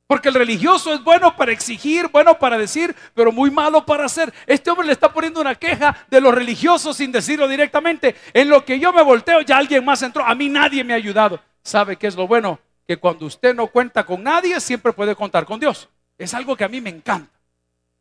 Porque 0.08 0.30
el 0.30 0.34
religioso 0.34 0.92
es 0.92 1.04
bueno 1.04 1.36
para 1.36 1.52
exigir, 1.52 2.08
bueno 2.08 2.40
para 2.40 2.58
decir, 2.58 2.96
pero 3.14 3.32
muy 3.32 3.52
malo 3.52 3.86
para 3.86 4.06
hacer. 4.06 4.34
Este 4.48 4.72
hombre 4.72 4.88
le 4.88 4.94
está 4.94 5.14
poniendo 5.14 5.40
una 5.40 5.54
queja 5.54 5.96
de 6.10 6.20
los 6.20 6.34
religiosos 6.34 6.98
sin 6.98 7.12
decirlo 7.12 7.48
directamente. 7.48 8.16
En 8.34 8.50
lo 8.50 8.66
que 8.66 8.80
yo 8.80 8.92
me 8.92 9.04
volteo, 9.04 9.42
ya 9.42 9.58
alguien 9.58 9.86
más 9.86 10.02
entró. 10.02 10.26
A 10.26 10.34
mí 10.34 10.50
nadie 10.50 10.84
me 10.84 10.94
ha 10.94 10.96
ayudado. 10.96 11.40
¿Sabe 11.62 11.96
qué 11.96 12.08
es 12.08 12.16
lo 12.16 12.26
bueno? 12.26 12.60
Que 12.88 12.98
cuando 12.98 13.28
usted 13.28 13.54
no 13.54 13.68
cuenta 13.68 14.04
con 14.04 14.24
nadie, 14.24 14.60
siempre 14.60 14.94
puede 14.94 15.16
contar 15.16 15.46
con 15.46 15.60
Dios. 15.60 15.88
Es 16.18 16.34
algo 16.34 16.56
que 16.56 16.64
a 16.64 16.70
mí 16.70 16.82
me 16.82 16.90
encanta. 16.90 17.37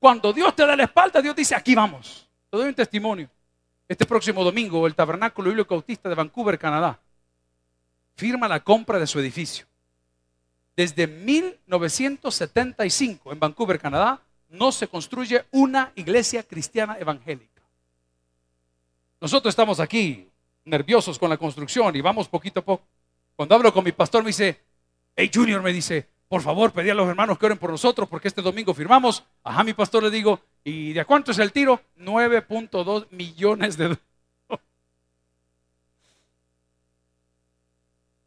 Cuando 0.06 0.32
Dios 0.32 0.54
te 0.54 0.64
da 0.64 0.76
la 0.76 0.84
espalda, 0.84 1.20
Dios 1.20 1.34
dice, 1.34 1.56
aquí 1.56 1.74
vamos. 1.74 2.28
Te 2.48 2.56
doy 2.56 2.68
un 2.68 2.74
testimonio. 2.76 3.28
Este 3.88 4.06
próximo 4.06 4.44
domingo, 4.44 4.86
el 4.86 4.94
Tabernáculo 4.94 5.48
Bíblico 5.48 5.74
Autista 5.74 6.08
de 6.08 6.14
Vancouver, 6.14 6.56
Canadá, 6.60 7.00
firma 8.14 8.46
la 8.46 8.60
compra 8.60 9.00
de 9.00 9.06
su 9.08 9.18
edificio. 9.18 9.66
Desde 10.76 11.08
1975 11.08 13.32
en 13.32 13.40
Vancouver, 13.40 13.80
Canadá, 13.80 14.22
no 14.48 14.70
se 14.70 14.86
construye 14.86 15.44
una 15.50 15.90
iglesia 15.96 16.44
cristiana 16.44 16.96
evangélica. 17.00 17.62
Nosotros 19.20 19.50
estamos 19.50 19.80
aquí 19.80 20.28
nerviosos 20.64 21.18
con 21.18 21.30
la 21.30 21.36
construcción 21.36 21.96
y 21.96 22.00
vamos 22.00 22.28
poquito 22.28 22.60
a 22.60 22.64
poco. 22.64 22.84
Cuando 23.34 23.56
hablo 23.56 23.74
con 23.74 23.82
mi 23.82 23.90
pastor 23.90 24.22
me 24.22 24.28
dice, 24.28 24.62
hey 25.16 25.28
Junior, 25.34 25.60
me 25.64 25.72
dice, 25.72 26.06
por 26.28 26.42
favor, 26.42 26.72
pedí 26.72 26.90
a 26.90 26.94
los 26.94 27.08
hermanos 27.08 27.38
que 27.38 27.46
oren 27.46 27.58
por 27.58 27.70
nosotros 27.70 28.08
porque 28.08 28.28
este 28.28 28.42
domingo 28.42 28.74
firmamos. 28.74 29.24
Ajá, 29.44 29.62
mi 29.62 29.74
pastor 29.74 30.02
le 30.02 30.10
digo, 30.10 30.40
¿y 30.64 30.92
de 30.92 31.04
cuánto 31.04 31.30
es 31.30 31.38
el 31.38 31.52
tiro? 31.52 31.80
9.2 31.98 33.06
millones 33.10 33.76
de. 33.76 33.96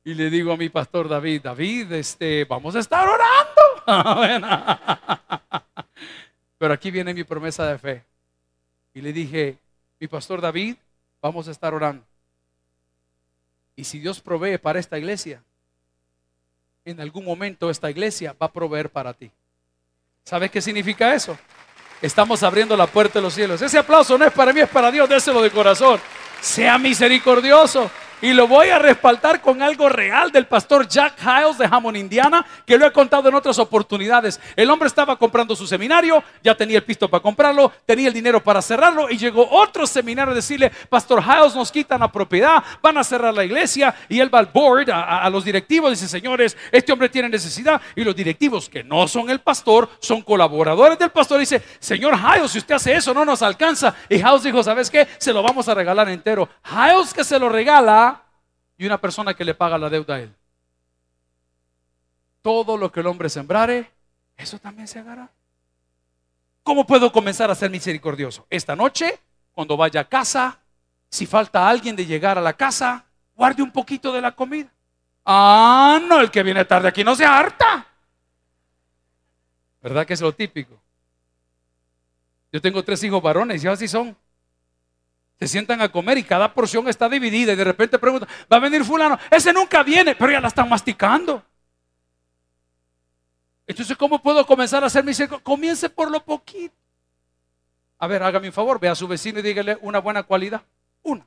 Y 0.06 0.14
le 0.14 0.30
digo 0.30 0.54
a 0.54 0.58
mi 0.58 0.70
pastor 0.70 1.10
David, 1.10 1.42
David, 1.44 1.92
este, 1.92 2.46
vamos 2.46 2.76
a 2.76 2.80
estar 2.80 3.08
orando. 3.08 3.62
Pero 6.58 6.74
aquí 6.74 6.90
viene 6.90 7.14
mi 7.14 7.26
promesa 7.26 7.68
de 7.68 7.78
fe. 7.78 8.06
Y 8.94 9.02
le 9.02 9.12
dije, 9.12 9.58
mi 10.00 10.08
pastor 10.08 10.40
David, 10.42 10.78
vamos 11.22 11.48
a 11.48 11.52
estar 11.52 11.74
orando. 11.74 12.06
Y 13.76 13.84
si 13.84 14.00
Dios 14.00 14.20
provee 14.22 14.58
para 14.58 14.80
esta 14.80 14.98
iglesia, 14.98 15.44
en 16.90 17.02
algún 17.02 17.26
momento 17.26 17.70
esta 17.70 17.90
iglesia 17.90 18.36
va 18.42 18.48
a 18.48 18.52
proveer 18.52 18.90
para 18.90 19.14
ti. 19.14 19.32
¿Sabes 20.24 20.52
qué 20.52 20.62
significa 20.62 21.14
eso? 21.14 21.38
Estamos 22.02 22.44
abriendo 22.44 22.78
la 22.78 22.88
puerta 22.88 23.20
de 23.20 23.24
los 23.24 23.34
cielos. 23.34 23.62
Ese 23.62 23.78
aplauso 23.78 24.18
no 24.18 24.26
es 24.26 24.32
para 24.32 24.54
mí, 24.54 24.62
es 24.62 24.70
para 24.70 24.92
Dios. 24.92 25.10
Déselo 25.10 25.42
de 25.42 25.52
corazón. 25.52 26.00
Sea 26.40 26.78
misericordioso. 26.78 27.92
Y 28.22 28.34
lo 28.34 28.50
voy 28.50 28.68
a 28.68 28.80
respaldar 28.80 29.40
con 29.40 29.62
algo 29.62 29.88
real 29.88 30.30
del 30.32 30.46
pastor 30.46 30.88
Jack 30.88 31.14
Hiles 31.22 31.58
de 31.58 31.66
Hammond, 31.66 31.96
Indiana, 31.96 32.46
que 32.66 32.78
lo 32.78 32.86
he 32.86 32.92
contado 32.92 33.30
en 33.30 33.36
otras 33.36 33.58
oportunidades. 33.60 34.42
El 34.58 34.70
hombre 34.70 34.88
estaba 34.88 35.16
comprando 35.16 35.56
su 35.56 35.66
seminario, 35.66 36.22
ya 36.44 36.54
tenía 36.54 36.80
el 36.80 36.84
pisto 36.84 37.10
para 37.10 37.24
comprarlo, 37.24 37.72
tenía 37.86 38.10
el 38.10 38.14
dinero 38.14 38.44
para 38.44 38.62
cerrarlo 38.62 39.10
y 39.10 39.18
llegó 39.18 39.48
otro 39.50 39.88
seminario 39.88 40.34
a 40.34 40.36
decirle, 40.36 40.70
Pastor 40.90 41.24
Hiles, 41.24 41.56
nos 41.56 41.72
quitan 41.72 42.02
la 42.02 42.12
propiedad, 42.12 42.62
van 42.82 42.98
a 42.98 43.06
cerrar 43.06 43.34
la 43.34 43.46
iglesia 43.46 43.96
y 44.10 44.20
él 44.20 44.34
va 44.34 44.40
al 44.40 44.48
board, 44.48 44.90
a, 44.92 45.30
los 45.30 45.46
directivos, 45.46 45.92
dice, 45.92 46.10
señores, 46.10 46.58
este 46.74 46.92
hombre 46.92 47.08
tiene 47.08 47.30
necesidad 47.30 47.82
y 47.96 48.04
los 48.04 48.16
directivos 48.16 48.68
que 48.68 48.84
no 48.84 49.08
son 49.08 49.30
el 49.30 49.40
pastor, 49.40 49.90
son 50.00 50.22
colaboradores 50.24 51.00
del 51.00 51.12
pastor, 51.12 51.40
dice, 51.40 51.62
señor 51.80 52.16
Hiles, 52.16 52.52
si 52.52 52.58
usted 52.58 52.76
hace 52.76 52.96
eso 52.96 53.14
no 53.14 53.24
nos 53.24 53.42
alcanza. 53.42 53.96
Y 54.10 54.16
Hiles 54.16 54.44
dijo, 54.44 54.62
¿sabes 54.62 54.90
qué? 54.90 55.08
Se 55.18 55.32
lo 55.32 55.42
vamos 55.42 55.70
a 55.70 55.74
regalar 55.74 56.10
entero. 56.10 56.50
Hiles 56.70 57.14
que 57.14 57.24
se 57.24 57.40
lo 57.40 57.48
regala 57.48 58.09
y 58.80 58.86
una 58.86 59.00
persona 59.00 59.34
que 59.34 59.44
le 59.44 59.54
paga 59.54 59.78
la 59.78 59.90
deuda 59.90 60.16
a 60.16 60.22
él. 60.22 60.34
todo 62.42 62.78
lo 62.78 62.90
que 62.90 63.02
el 63.02 63.08
hombre 63.08 63.30
sembrare, 63.30 63.92
eso 64.38 64.58
también 64.58 64.88
se 64.88 65.00
hará. 65.00 65.30
¿Cómo 66.64 66.88
puedo 66.88 67.12
comenzar 67.12 67.52
a 67.52 67.56
ser 67.56 67.70
misericordioso? 67.70 68.48
Esta 68.50 68.78
noche, 68.78 69.20
cuando 69.52 69.76
vaya 69.76 70.00
a 70.00 70.06
casa, 70.06 70.58
si 71.10 71.26
falta 71.26 71.68
alguien 71.68 71.98
de 71.98 72.06
llegar 72.06 72.38
a 72.38 72.42
la 72.42 72.54
casa, 72.54 73.06
guarde 73.36 73.62
un 73.62 73.72
poquito 73.72 74.14
de 74.14 74.22
la 74.22 74.32
comida. 74.32 74.72
Ah, 75.26 76.00
no, 76.08 76.22
el 76.22 76.32
que 76.32 76.42
viene 76.42 76.64
tarde 76.64 76.88
aquí 76.88 77.04
no 77.04 77.14
se 77.14 77.26
harta. 77.26 77.86
¿Verdad 79.82 80.08
que 80.08 80.14
es 80.14 80.22
lo 80.22 80.32
típico? 80.32 80.80
Yo 82.54 82.62
tengo 82.62 82.82
tres 82.84 83.04
hijos 83.04 83.22
varones 83.22 83.62
y 83.62 83.68
así 83.68 83.90
son. 83.90 84.16
Se 85.40 85.48
sientan 85.48 85.82
a 85.82 85.90
comer 85.90 86.18
y 86.18 86.24
cada 86.24 86.54
porción 86.54 86.88
está 86.90 87.08
dividida 87.08 87.54
y 87.54 87.56
de 87.56 87.64
repente 87.64 87.98
preguntan, 87.98 88.28
¿va 88.52 88.58
a 88.58 88.60
venir 88.60 88.84
fulano? 88.84 89.18
Ese 89.32 89.54
nunca 89.54 89.84
viene, 89.84 90.14
pero 90.14 90.34
ya 90.34 90.42
la 90.42 90.50
están 90.50 90.68
masticando. 90.68 91.42
Entonces, 93.66 93.96
¿cómo 93.96 94.22
puedo 94.22 94.46
comenzar 94.46 94.84
a 94.84 94.88
hacer 94.88 95.04
misericordia? 95.04 95.44
Comience 95.44 95.90
por 95.90 96.12
lo 96.12 96.20
poquito. 96.26 96.76
A 98.00 98.08
ver, 98.08 98.22
hágame 98.22 98.48
un 98.48 98.54
favor, 98.54 98.80
ve 98.80 98.90
a 98.90 98.96
su 98.96 99.08
vecino 99.08 99.40
y 99.40 99.42
dígale 99.42 99.78
una 99.82 100.00
buena 100.00 100.24
cualidad. 100.24 100.62
Una. 101.04 101.26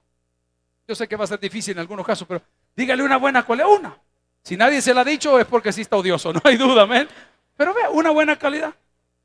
Yo 0.86 0.94
sé 0.94 1.08
que 1.08 1.16
va 1.16 1.24
a 1.24 1.28
ser 1.28 1.40
difícil 1.40 1.72
en 1.72 1.78
algunos 1.78 2.04
casos, 2.04 2.26
pero 2.28 2.42
dígale 2.76 3.02
una 3.02 3.16
buena 3.16 3.44
cualidad. 3.44 3.68
Una. 3.68 3.96
Si 4.42 4.56
nadie 4.56 4.82
se 4.82 4.92
la 4.92 5.02
ha 5.02 5.04
dicho 5.04 5.38
es 5.38 5.46
porque 5.46 5.72
sí 5.72 5.82
está 5.82 5.96
odioso, 5.96 6.32
no 6.34 6.40
hay 6.44 6.56
duda, 6.56 6.82
amén. 6.82 7.08
Pero 7.56 7.72
vea, 7.72 7.88
una 7.88 8.10
buena 8.10 8.38
calidad. 8.38 8.74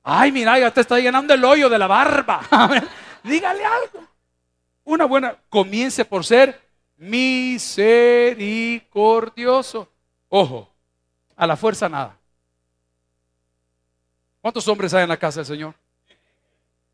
Ay, 0.03 0.31
mira, 0.31 0.57
ya 0.59 0.71
te 0.71 0.81
está 0.81 0.99
llenando 0.99 1.33
el 1.33 1.43
hoyo 1.43 1.67
de 1.67 1.77
la 1.77 1.87
barba. 1.87 2.41
Dígale 3.23 3.65
algo. 3.65 4.07
Una 4.87 5.03
buena, 5.03 5.35
comience 5.49 6.05
por 6.05 6.23
ser 6.23 6.65
misericordioso. 6.95 9.91
Ojo, 10.29 10.71
a 11.35 11.45
la 11.45 11.57
fuerza 11.57 11.89
nada. 11.89 12.17
¿Cuántos 14.39 14.65
hombres 14.69 14.93
hay 14.93 15.03
en 15.03 15.09
la 15.09 15.17
casa 15.17 15.41
del 15.41 15.45
Señor? 15.45 15.75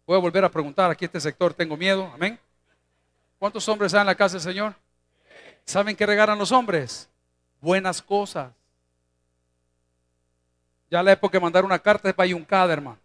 Voy 0.08 0.18
a 0.18 0.20
volver 0.20 0.44
a 0.44 0.50
preguntar, 0.50 0.90
aquí 0.90 1.06
este 1.06 1.20
sector 1.20 1.54
tengo 1.54 1.78
miedo, 1.78 2.10
amén. 2.16 2.40
¿Cuántos 3.38 3.70
hombres 3.70 3.94
hay 3.94 4.02
en 4.02 4.08
la 4.08 4.16
casa 4.16 4.38
del 4.38 4.42
Señor? 4.42 4.74
¿Saben 5.64 5.96
qué 5.96 6.08
regalan 6.08 6.40
los 6.40 6.52
hombres? 6.52 7.08
Buenas 7.62 8.02
cosas. 8.02 8.52
Ya 10.90 11.04
la 11.04 11.12
época 11.12 11.38
de 11.38 11.44
mandar 11.44 11.64
una 11.64 11.78
carta 11.78 12.10
es 12.10 12.16
para 12.16 12.36
un 12.36 12.48
hermano. 12.50 13.03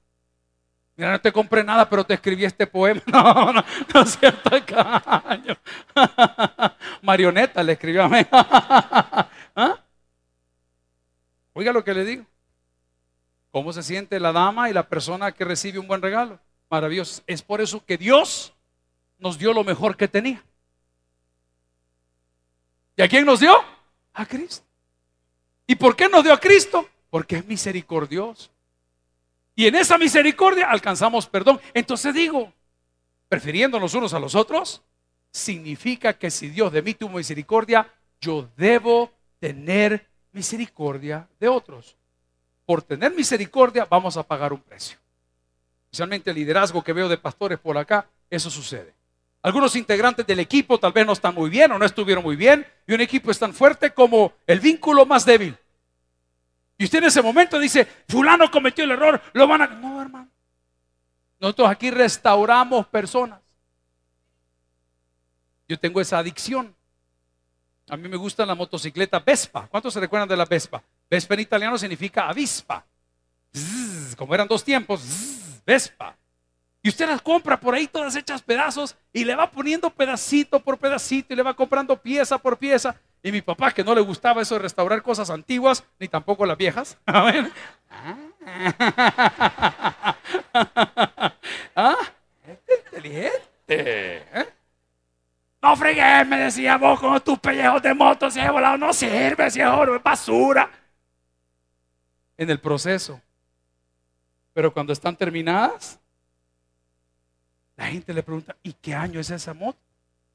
Mira, 0.98 1.12
no 1.12 1.20
te 1.20 1.30
compré 1.30 1.62
nada, 1.62 1.88
pero 1.88 2.04
te 2.04 2.14
escribí 2.14 2.44
este 2.44 2.66
poema. 2.66 3.00
No, 3.06 3.52
no, 3.52 3.64
no 3.94 4.00
es 4.00 4.18
cierto, 4.18 4.50
caño. 4.66 5.56
Marioneta 7.02 7.62
le 7.62 7.74
escribió 7.74 8.02
a 8.02 8.08
mí. 8.08 8.18
¿Ah? 8.32 9.78
Oiga 11.52 11.72
lo 11.72 11.84
que 11.84 11.94
le 11.94 12.04
digo. 12.04 12.26
¿Cómo 13.52 13.72
se 13.72 13.84
siente 13.84 14.18
la 14.18 14.32
dama 14.32 14.68
y 14.68 14.72
la 14.72 14.88
persona 14.88 15.30
que 15.30 15.44
recibe 15.44 15.78
un 15.78 15.86
buen 15.86 16.02
regalo? 16.02 16.40
Maravilloso. 16.68 17.22
Es 17.28 17.42
por 17.42 17.60
eso 17.60 17.84
que 17.86 17.96
Dios 17.96 18.52
nos 19.18 19.38
dio 19.38 19.52
lo 19.52 19.62
mejor 19.62 19.96
que 19.96 20.08
tenía. 20.08 20.44
¿Y 22.96 23.02
a 23.02 23.08
quién 23.08 23.24
nos 23.24 23.38
dio? 23.38 23.54
A 24.14 24.26
Cristo. 24.26 24.66
¿Y 25.64 25.76
por 25.76 25.94
qué 25.94 26.08
nos 26.08 26.24
dio 26.24 26.32
a 26.32 26.40
Cristo? 26.40 26.88
Porque 27.08 27.36
es 27.36 27.46
misericordioso. 27.46 28.50
Y 29.58 29.66
en 29.66 29.74
esa 29.74 29.98
misericordia 29.98 30.70
alcanzamos 30.70 31.26
perdón. 31.26 31.60
Entonces 31.74 32.14
digo, 32.14 32.52
prefiriéndonos 33.28 33.92
unos 33.92 34.14
a 34.14 34.20
los 34.20 34.36
otros, 34.36 34.82
significa 35.32 36.12
que 36.12 36.30
si 36.30 36.48
Dios 36.48 36.72
de 36.72 36.80
mí 36.80 36.94
tuvo 36.94 37.16
misericordia, 37.16 37.92
yo 38.20 38.48
debo 38.56 39.10
tener 39.40 40.06
misericordia 40.30 41.28
de 41.40 41.48
otros 41.48 41.96
por 42.66 42.82
tener 42.82 43.12
misericordia 43.12 43.84
vamos 43.90 44.16
a 44.16 44.22
pagar 44.22 44.52
un 44.52 44.60
precio. 44.60 44.96
Especialmente 45.86 46.30
el 46.30 46.36
liderazgo 46.36 46.84
que 46.84 46.92
veo 46.92 47.08
de 47.08 47.18
pastores 47.18 47.58
por 47.58 47.76
acá, 47.76 48.08
eso 48.30 48.50
sucede. 48.50 48.94
Algunos 49.42 49.74
integrantes 49.74 50.24
del 50.24 50.38
equipo 50.38 50.78
tal 50.78 50.92
vez 50.92 51.04
no 51.04 51.14
están 51.14 51.34
muy 51.34 51.50
bien 51.50 51.72
o 51.72 51.80
no 51.80 51.84
estuvieron 51.84 52.22
muy 52.22 52.36
bien 52.36 52.64
y 52.86 52.94
un 52.94 53.00
equipo 53.00 53.32
es 53.32 53.40
tan 53.40 53.52
fuerte 53.52 53.90
como 53.90 54.34
el 54.46 54.60
vínculo 54.60 55.04
más 55.04 55.24
débil. 55.24 55.58
Y 56.78 56.84
usted 56.84 56.98
en 56.98 57.04
ese 57.04 57.20
momento 57.20 57.58
dice, 57.58 57.84
fulano 58.08 58.48
cometió 58.50 58.84
el 58.84 58.92
error, 58.92 59.20
lo 59.32 59.48
van 59.48 59.62
a... 59.62 59.66
No, 59.66 60.00
hermano. 60.00 60.28
Nosotros 61.40 61.68
aquí 61.68 61.90
restauramos 61.90 62.86
personas. 62.86 63.40
Yo 65.68 65.78
tengo 65.78 66.00
esa 66.00 66.18
adicción. 66.18 66.74
A 67.88 67.96
mí 67.96 68.08
me 68.08 68.16
gusta 68.16 68.46
la 68.46 68.54
motocicleta 68.54 69.18
Vespa. 69.18 69.66
¿Cuántos 69.66 69.92
se 69.92 70.00
recuerdan 70.00 70.28
de 70.28 70.36
la 70.36 70.44
Vespa? 70.44 70.82
Vespa 71.10 71.34
en 71.34 71.40
italiano 71.40 71.76
significa 71.76 72.28
avispa. 72.28 72.86
como 74.16 74.34
eran 74.34 74.46
dos 74.46 74.62
tiempos, 74.62 75.02
Vespa. 75.66 76.16
Y 76.82 76.90
usted 76.90 77.08
las 77.08 77.20
compra 77.20 77.58
por 77.58 77.74
ahí 77.74 77.88
todas 77.88 78.14
hechas 78.14 78.40
pedazos 78.40 78.96
y 79.12 79.24
le 79.24 79.34
va 79.34 79.50
poniendo 79.50 79.90
pedacito 79.90 80.60
por 80.60 80.78
pedacito 80.78 81.32
y 81.32 81.36
le 81.36 81.42
va 81.42 81.54
comprando 81.54 82.00
pieza 82.00 82.38
por 82.38 82.56
pieza. 82.56 82.94
Y 83.22 83.32
mi 83.32 83.42
papá, 83.42 83.72
que 83.72 83.82
no 83.84 83.94
le 83.94 84.00
gustaba 84.00 84.42
eso 84.42 84.54
de 84.54 84.60
restaurar 84.60 85.02
cosas 85.02 85.28
antiguas, 85.30 85.84
ni 85.98 86.08
tampoco 86.08 86.46
las 86.46 86.56
viejas. 86.56 86.96
¿Ah? 91.74 91.96
inteligente. 92.88 93.38
¿eh? 93.68 94.48
No 95.60 95.76
fregues, 95.76 96.26
me 96.26 96.38
decía 96.38 96.76
vos 96.76 97.00
con 97.00 97.20
tus 97.20 97.38
pellejos 97.38 97.82
de 97.82 97.92
moto, 97.94 98.30
si 98.30 98.40
volado 98.48 98.78
no 98.78 98.92
sirve, 98.92 99.50
si 99.50 99.60
es 99.60 99.66
oro, 99.66 99.96
es 99.96 100.02
basura 100.02 100.70
en 102.36 102.48
el 102.48 102.60
proceso. 102.60 103.20
Pero 104.54 104.72
cuando 104.72 104.92
están 104.92 105.16
terminadas, 105.16 105.98
la 107.76 107.86
gente 107.86 108.14
le 108.14 108.22
pregunta, 108.22 108.56
¿y 108.62 108.72
qué 108.72 108.94
año 108.94 109.20
es 109.20 109.30
esa 109.30 109.52
moto? 109.52 109.78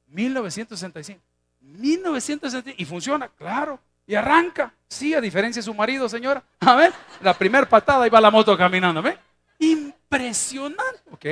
1965. 0.06 1.20
1965. 1.64 2.76
¿Y 2.80 2.84
funciona? 2.84 3.28
Claro. 3.28 3.80
Y 4.06 4.14
arranca. 4.14 4.72
Sí, 4.88 5.14
a 5.14 5.20
diferencia 5.20 5.60
de 5.60 5.64
su 5.64 5.74
marido, 5.74 6.08
señora. 6.08 6.42
A 6.60 6.74
ver, 6.74 6.92
la 7.20 7.34
primera 7.34 7.68
patada 7.68 8.06
y 8.06 8.10
va 8.10 8.20
la 8.20 8.30
moto 8.30 8.56
caminando. 8.56 9.02
¿Ve? 9.02 9.18
Impresionante. 9.58 11.02
¿Ok? 11.10 11.26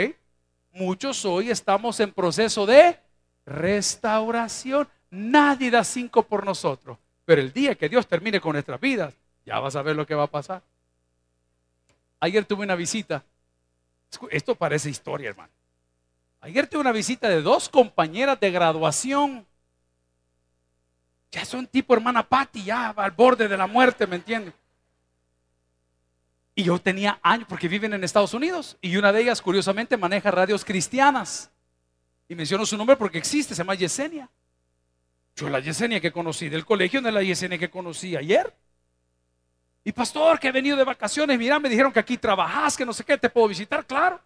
Muchos 0.72 1.24
hoy 1.24 1.50
estamos 1.50 2.00
en 2.00 2.12
proceso 2.12 2.64
de 2.66 2.98
restauración. 3.44 4.88
Nadie 5.10 5.70
da 5.70 5.84
cinco 5.84 6.22
por 6.22 6.46
nosotros. 6.46 6.98
Pero 7.24 7.40
el 7.40 7.52
día 7.52 7.74
que 7.74 7.88
Dios 7.88 8.06
termine 8.06 8.40
con 8.40 8.52
nuestras 8.52 8.80
vidas, 8.80 9.14
ya 9.44 9.60
vas 9.60 9.76
a 9.76 9.82
ver 9.82 9.94
lo 9.94 10.06
que 10.06 10.14
va 10.14 10.24
a 10.24 10.28
pasar. 10.28 10.62
Ayer 12.20 12.44
tuve 12.44 12.64
una 12.64 12.74
visita. 12.74 13.24
Esto 14.30 14.54
parece 14.54 14.90
historia, 14.90 15.30
hermano. 15.30 15.52
Ayer 16.40 16.66
tuve 16.66 16.80
una 16.80 16.92
visita 16.92 17.28
de 17.28 17.42
dos 17.42 17.68
compañeras 17.68 18.40
de 18.40 18.50
graduación. 18.50 19.46
Ya 21.32 21.46
son 21.46 21.66
tipo 21.66 21.94
hermana 21.94 22.22
Patty, 22.22 22.62
ya 22.64 22.90
al 22.90 23.10
borde 23.10 23.48
de 23.48 23.56
la 23.56 23.66
muerte, 23.66 24.06
¿me 24.06 24.16
entienden? 24.16 24.52
Y 26.54 26.64
yo 26.64 26.78
tenía 26.78 27.18
años, 27.22 27.46
porque 27.48 27.66
viven 27.66 27.94
en 27.94 28.04
Estados 28.04 28.34
Unidos, 28.34 28.76
y 28.82 28.96
una 28.98 29.10
de 29.12 29.22
ellas, 29.22 29.40
curiosamente, 29.40 29.96
maneja 29.96 30.30
radios 30.30 30.62
cristianas. 30.62 31.50
Y 32.28 32.34
menciono 32.34 32.66
su 32.66 32.76
nombre 32.76 32.96
porque 32.96 33.16
existe, 33.16 33.54
se 33.54 33.58
llama 33.62 33.74
Yesenia. 33.74 34.28
Yo 35.34 35.48
la 35.48 35.60
Yesenia 35.60 36.00
que 36.00 36.12
conocí 36.12 36.50
del 36.50 36.66
colegio 36.66 37.00
no 37.00 37.10
la 37.10 37.22
Yesenia 37.22 37.58
que 37.58 37.70
conocí 37.70 38.14
ayer. 38.14 38.54
Y 39.84 39.92
pastor, 39.92 40.38
que 40.38 40.48
he 40.48 40.52
venido 40.52 40.76
de 40.76 40.84
vacaciones, 40.84 41.38
mira, 41.38 41.58
me 41.58 41.70
dijeron 41.70 41.92
que 41.92 41.98
aquí 41.98 42.18
trabajas, 42.18 42.76
que 42.76 42.84
no 42.84 42.92
sé 42.92 43.04
qué, 43.04 43.16
te 43.16 43.30
puedo 43.30 43.48
visitar, 43.48 43.86
claro. 43.86 44.20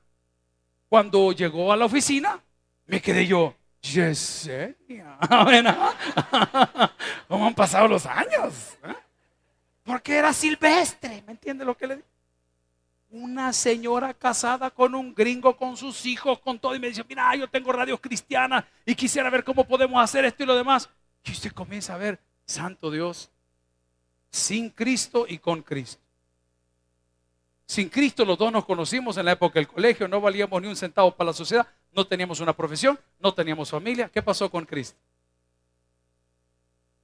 Cuando 0.89 1.31
llegó 1.31 1.73
a 1.73 1.77
la 1.77 1.85
oficina, 1.85 2.41
me 2.87 3.01
quedé 3.01 3.27
yo, 3.27 3.55
Yesenia, 3.93 5.19
¿cómo 7.29 7.47
han 7.47 7.55
pasado 7.55 7.89
los 7.89 8.05
años? 8.07 8.77
¿Eh? 8.83 8.95
Porque 9.85 10.17
era 10.17 10.33
silvestre, 10.33 11.23
¿me 11.27 11.33
entiende 11.33 11.65
lo 11.65 11.77
que 11.77 11.87
le 11.87 11.97
digo? 11.97 12.09
Una 13.11 13.53
señora 13.53 14.13
casada 14.13 14.71
con 14.71 14.95
un 14.95 15.15
gringo, 15.15 15.57
con 15.57 15.77
sus 15.77 16.05
hijos, 16.07 16.41
con 16.41 16.59
todo, 16.59 16.75
y 16.75 16.81
me 16.81 16.89
dice, 16.89 17.05
mira, 17.09 17.35
yo 17.37 17.49
tengo 17.49 17.73
radios 17.73 18.01
cristianas 18.01 18.65
y 18.85 18.95
quisiera 18.95 19.31
ver 19.31 19.45
cómo 19.45 19.65
podemos 19.65 20.03
hacer 20.03 20.25
esto 20.25 20.43
y 20.43 20.47
lo 20.47 20.57
demás. 20.57 20.91
Y 21.25 21.31
usted 21.31 21.53
comienza 21.53 21.95
a 21.95 21.99
ver, 21.99 22.19
santo 22.45 22.91
Dios, 22.91 23.31
sin 24.31 24.71
Cristo 24.71 25.27
y 25.29 25.39
con 25.39 25.63
Cristo. 25.63 26.03
Sin 27.65 27.89
Cristo 27.89 28.25
los 28.25 28.39
dos 28.39 28.53
nos 28.53 28.65
conocimos 28.65 29.17
en 29.17 29.25
la 29.25 29.33
época 29.33 29.59
del 29.59 29.69
colegio, 29.69 30.07
no 30.09 30.21
valíamos 30.21 30.61
ni 30.61 30.69
un 30.69 30.77
centavo 30.77 31.15
para 31.15 31.29
la 31.29 31.35
sociedad, 31.35 31.67
no 31.97 32.07
teníamos 32.07 32.41
una 32.41 32.53
profesión, 32.53 32.99
no 33.19 33.33
teníamos 33.33 33.71
familia. 33.71 34.11
¿Qué 34.13 34.23
pasó 34.23 34.51
con 34.51 34.67
Cristo? 34.67 34.99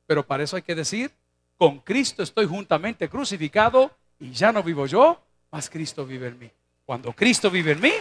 Pero 0.07 0.25
para 0.25 0.43
eso 0.43 0.55
hay 0.57 0.63
que 0.63 0.75
decir, 0.75 1.11
con 1.57 1.79
Cristo 1.79 2.23
estoy 2.23 2.47
juntamente 2.47 3.09
crucificado 3.09 3.91
y 4.21 4.33
ya 4.33 4.53
no 4.53 4.63
vivo 4.63 4.87
yo, 4.87 5.19
mas 5.51 5.71
Cristo 5.71 6.05
vive 6.05 6.29
en 6.29 6.39
mí. 6.39 6.51
Cuando 6.85 7.13
Cristo 7.15 7.51
vive 7.51 7.73
en 7.73 7.81
mí, 7.81 7.93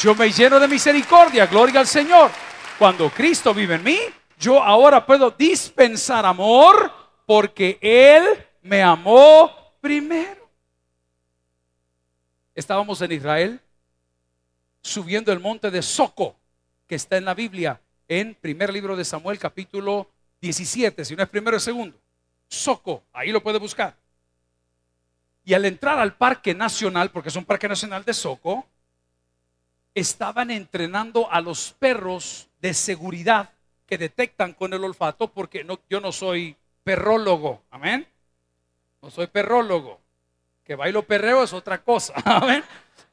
yo 0.00 0.16
me 0.16 0.32
lleno 0.32 0.58
de 0.58 0.66
misericordia, 0.66 1.46
gloria 1.46 1.80
al 1.80 1.86
Señor. 1.86 2.32
Cuando 2.78 3.08
Cristo 3.10 3.54
vive 3.54 3.76
en 3.76 3.84
mí, 3.84 3.98
yo 4.36 4.60
ahora 4.60 5.06
puedo 5.06 5.30
dispensar 5.30 6.26
amor 6.26 6.90
porque 7.26 7.78
Él 7.80 8.24
me 8.62 8.82
amó 8.82 9.52
primero. 9.80 10.50
estábamos 12.54 13.00
en 13.02 13.12
Israel 13.12 13.60
subiendo 14.82 15.30
el 15.30 15.38
monte 15.38 15.70
de 15.70 15.82
Soco, 15.82 16.39
que 16.90 16.96
está 16.96 17.16
en 17.16 17.24
la 17.24 17.34
Biblia, 17.34 17.80
en 18.08 18.34
primer 18.34 18.72
libro 18.72 18.96
de 18.96 19.04
Samuel, 19.04 19.38
capítulo 19.38 20.10
17, 20.40 21.04
si 21.04 21.14
no 21.14 21.22
es 21.22 21.28
primero 21.28 21.56
es 21.56 21.62
segundo. 21.62 21.96
Soco, 22.48 23.04
ahí 23.12 23.30
lo 23.30 23.44
puede 23.44 23.60
buscar. 23.60 23.94
Y 25.44 25.54
al 25.54 25.66
entrar 25.66 26.00
al 26.00 26.16
Parque 26.16 26.52
Nacional, 26.52 27.12
porque 27.12 27.28
es 27.28 27.36
un 27.36 27.44
Parque 27.44 27.68
Nacional 27.68 28.04
de 28.04 28.12
Soco, 28.12 28.66
estaban 29.94 30.50
entrenando 30.50 31.30
a 31.30 31.40
los 31.40 31.76
perros 31.78 32.48
de 32.60 32.74
seguridad 32.74 33.50
que 33.86 33.96
detectan 33.96 34.52
con 34.52 34.74
el 34.74 34.82
olfato, 34.82 35.28
porque 35.28 35.62
no, 35.62 35.78
yo 35.88 36.00
no 36.00 36.10
soy 36.10 36.56
perrólogo, 36.82 37.62
amén. 37.70 38.04
No 39.00 39.10
soy 39.10 39.28
perrólogo. 39.28 40.00
Que 40.64 40.74
bailo 40.74 41.04
perreo 41.04 41.44
es 41.44 41.52
otra 41.52 41.84
cosa, 41.84 42.14
amén. 42.24 42.64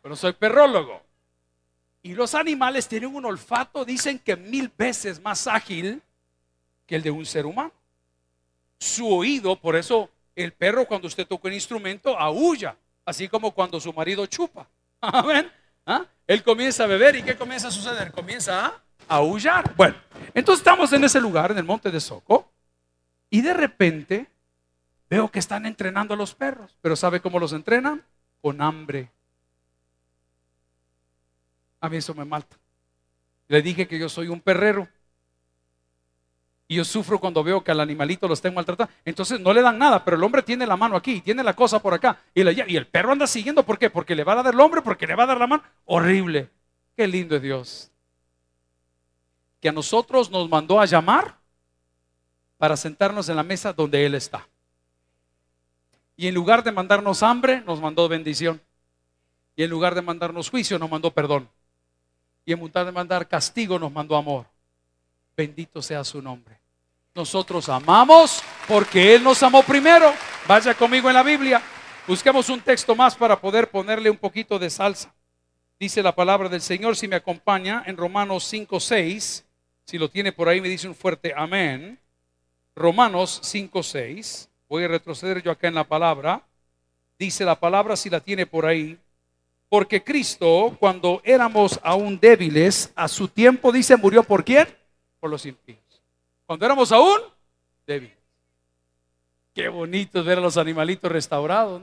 Pero 0.02 0.16
soy 0.16 0.34
perrólogo. 0.34 1.07
Y 2.02 2.14
los 2.14 2.36
animales 2.36 2.88
tienen 2.88 3.14
un 3.16 3.26
olfato, 3.26 3.84
dicen 3.84 4.20
que 4.20 4.36
mil 4.36 4.72
veces 4.78 5.22
más 5.22 5.48
ágil 5.48 6.02
que 6.86 6.96
el 6.96 7.02
de 7.02 7.12
un 7.12 7.26
ser 7.26 7.46
humano. 7.46 7.74
Su 8.80 9.08
oído, 9.12 9.60
por 9.60 9.76
eso 9.76 10.10
el 10.36 10.54
perro 10.54 10.86
cuando 10.86 11.08
usted 11.08 11.28
toca 11.28 11.48
un 11.48 11.54
instrumento 11.54 12.18
aúlla, 12.18 12.78
así 13.06 13.28
como 13.28 13.52
cuando 13.52 13.80
su 13.80 13.92
marido 13.92 14.26
chupa. 14.26 14.68
Amén. 15.02 15.52
¿Ah? 15.86 16.06
Él 16.28 16.44
comienza 16.44 16.84
a 16.84 16.88
beber 16.88 17.16
y 17.16 17.24
¿qué 17.24 17.36
comienza 17.36 17.70
a 17.70 17.72
suceder? 17.72 18.12
Comienza 18.12 18.68
a 18.68 18.82
aullar. 19.08 19.74
Bueno, 19.76 19.96
entonces 20.34 20.60
estamos 20.60 20.92
en 20.94 21.04
ese 21.04 21.20
lugar, 21.20 21.52
en 21.52 21.58
el 21.58 21.64
monte 21.64 21.90
de 21.90 22.00
Soco, 22.00 22.52
y 23.30 23.42
de 23.42 23.54
repente 23.54 24.28
veo 25.10 25.30
que 25.30 25.40
están 25.40 25.66
entrenando 25.66 26.14
a 26.14 26.18
los 26.18 26.36
perros. 26.36 26.78
Pero 26.82 26.96
¿sabe 26.96 27.22
cómo 27.22 27.40
los 27.40 27.54
entrenan? 27.54 28.04
Con 28.42 28.62
hambre. 28.62 29.10
A 31.80 31.90
mí 31.90 31.98
eso 31.98 32.14
me 32.14 32.26
malta. 32.26 32.58
Le 33.48 33.62
dije 33.62 33.88
que 33.88 33.98
yo 33.98 34.10
soy 34.10 34.28
un 34.28 34.42
perrero. 34.42 34.88
Y 36.68 36.76
yo 36.76 36.84
sufro 36.84 37.20
cuando 37.20 37.44
veo 37.44 37.64
que 37.64 37.72
al 37.72 37.80
animalito 37.80 38.28
lo 38.28 38.34
estén 38.34 38.54
maltratando. 38.54 38.92
Entonces 39.06 39.40
no 39.40 39.54
le 39.54 39.62
dan 39.62 39.78
nada, 39.78 40.04
pero 40.04 40.18
el 40.18 40.24
hombre 40.24 40.44
tiene 40.44 40.68
la 40.68 40.76
mano 40.76 40.98
aquí, 40.98 41.22
tiene 41.22 41.42
la 41.44 41.56
cosa 41.56 41.82
por 41.82 41.94
acá. 41.94 42.20
Y, 42.34 42.42
y 42.42 42.76
el 42.76 42.88
perro 42.88 43.14
anda 43.14 43.26
siguiendo. 43.26 43.64
¿Por 43.64 43.80
qué? 43.80 43.90
Porque 43.90 44.16
le 44.16 44.26
va 44.26 44.34
a 44.34 44.44
dar 44.44 44.54
el 44.54 44.60
hombre, 44.60 44.82
porque 44.82 45.08
le 45.08 45.16
va 45.16 45.24
a 45.24 45.28
dar 45.28 45.40
la 45.40 45.48
mano. 45.48 45.64
Horrible. 45.86 46.50
Qué 46.98 47.08
lindo 47.08 47.38
es 47.38 47.42
Dios. 47.42 47.92
Que 49.62 49.70
a 49.70 49.72
nosotros 49.72 50.30
nos 50.30 50.50
mandó 50.50 50.82
a 50.82 50.86
llamar 50.86 51.38
para 52.58 52.76
sentarnos 52.76 53.30
en 53.30 53.38
la 53.38 53.44
mesa 53.44 53.72
donde 53.72 54.06
Él 54.06 54.16
está. 54.16 54.48
Y 56.18 56.28
en 56.28 56.34
lugar 56.34 56.64
de 56.64 56.72
mandarnos 56.72 57.24
hambre, 57.24 57.62
nos 57.62 57.80
mandó 57.80 58.10
bendición. 58.10 58.60
Y 59.56 59.64
en 59.64 59.70
lugar 59.70 59.96
de 59.96 60.02
mandarnos 60.02 60.50
juicio, 60.50 60.78
nos 60.80 60.90
mandó 60.90 61.12
perdón. 61.12 61.48
Y 62.48 62.54
en 62.54 62.60
lugar 62.62 62.86
de 62.86 62.94
mandar 62.94 63.28
castigo, 63.28 63.78
nos 63.78 63.92
mandó 63.92 64.16
amor. 64.16 64.46
Bendito 65.36 65.82
sea 65.82 66.02
su 66.06 66.22
nombre. 66.22 66.58
Nosotros 67.14 67.68
amamos 67.68 68.42
porque 68.70 69.14
Él 69.16 69.24
nos 69.26 69.44
amó 69.44 69.64
primero. 69.64 70.14
Vaya 70.48 70.74
conmigo 70.74 71.10
en 71.10 71.16
la 71.16 71.24
Biblia. 71.24 71.62
Busquemos 72.08 72.48
un 72.48 72.62
texto 72.62 72.96
más 72.96 73.18
para 73.18 73.38
poder 73.38 73.70
ponerle 73.70 74.10
un 74.10 74.16
poquito 74.16 74.58
de 74.58 74.70
salsa. 74.70 75.14
Dice 75.78 76.02
la 76.02 76.16
palabra 76.16 76.48
del 76.48 76.62
Señor, 76.62 76.96
si 76.96 77.10
me 77.10 77.18
acompaña, 77.18 77.84
en 77.86 77.98
Romanos 77.98 78.46
5, 78.46 78.80
6. 78.80 79.46
Si 79.84 79.98
lo 79.98 80.10
tiene 80.10 80.32
por 80.32 80.48
ahí, 80.48 80.62
me 80.62 80.70
dice 80.70 80.88
un 80.88 80.96
fuerte 80.96 81.34
amén. 81.36 82.00
Romanos 82.78 83.42
5, 83.44 83.84
6. 83.84 84.50
Voy 84.70 84.86
a 84.86 84.88
retroceder 84.88 85.44
yo 85.44 85.52
acá 85.52 85.68
en 85.68 85.76
la 85.76 85.84
palabra. 85.84 86.42
Dice 87.20 87.44
la 87.44 87.60
palabra, 87.60 87.98
si 87.98 88.10
la 88.10 88.22
tiene 88.22 88.46
por 88.46 88.66
ahí. 88.66 88.98
Porque 89.70 90.04
Cristo, 90.04 90.76
cuando 90.80 91.22
éramos 91.24 91.80
aún 91.84 92.20
débiles, 92.20 92.92
a 92.96 93.08
su 93.08 93.28
tiempo, 93.28 93.72
dice, 93.72 93.98
murió 93.98 94.24
por 94.24 94.44
quién? 94.44 94.68
por 95.20 95.30
los 95.30 95.46
impíos. 95.46 95.80
Cuando 96.46 96.66
éramos 96.66 96.92
aún 96.92 97.20
débiles. 97.86 98.18
Qué 99.54 99.68
bonito 99.70 100.24
ver 100.24 100.38
a 100.38 100.42
los 100.42 100.58
animalitos 100.58 101.12
restaurados. 101.12 101.82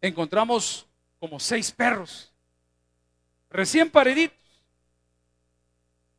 Encontramos 0.00 0.86
como 1.18 1.40
seis 1.40 1.70
perros, 1.70 2.32
recién 3.50 3.90
pareditos. 3.90 4.38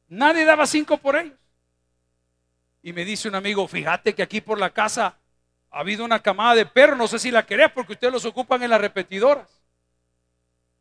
Nadie 0.08 0.46
daba 0.46 0.66
cinco 0.66 0.98
por 0.98 1.16
ellos. 1.16 1.38
Y 2.82 2.94
me 2.94 3.04
dice 3.04 3.28
un 3.28 3.36
amigo, 3.36 3.68
fíjate 3.68 4.14
que 4.14 4.24
aquí 4.24 4.42
por 4.42 4.60
la 4.60 4.70
casa 4.70 5.18
ha 5.72 5.80
habido 5.80 6.06
una 6.06 6.22
camada 6.22 6.56
de 6.56 6.66
perros, 6.66 6.98
no 6.98 7.08
sé 7.08 7.20
si 7.20 7.32
la 7.32 7.46
querés 7.46 7.72
porque 7.72 7.94
ustedes 7.94 8.14
los 8.14 8.26
ocupan 8.26 8.62
en 8.64 8.70
las 8.70 8.82
repetidoras. 8.82 9.55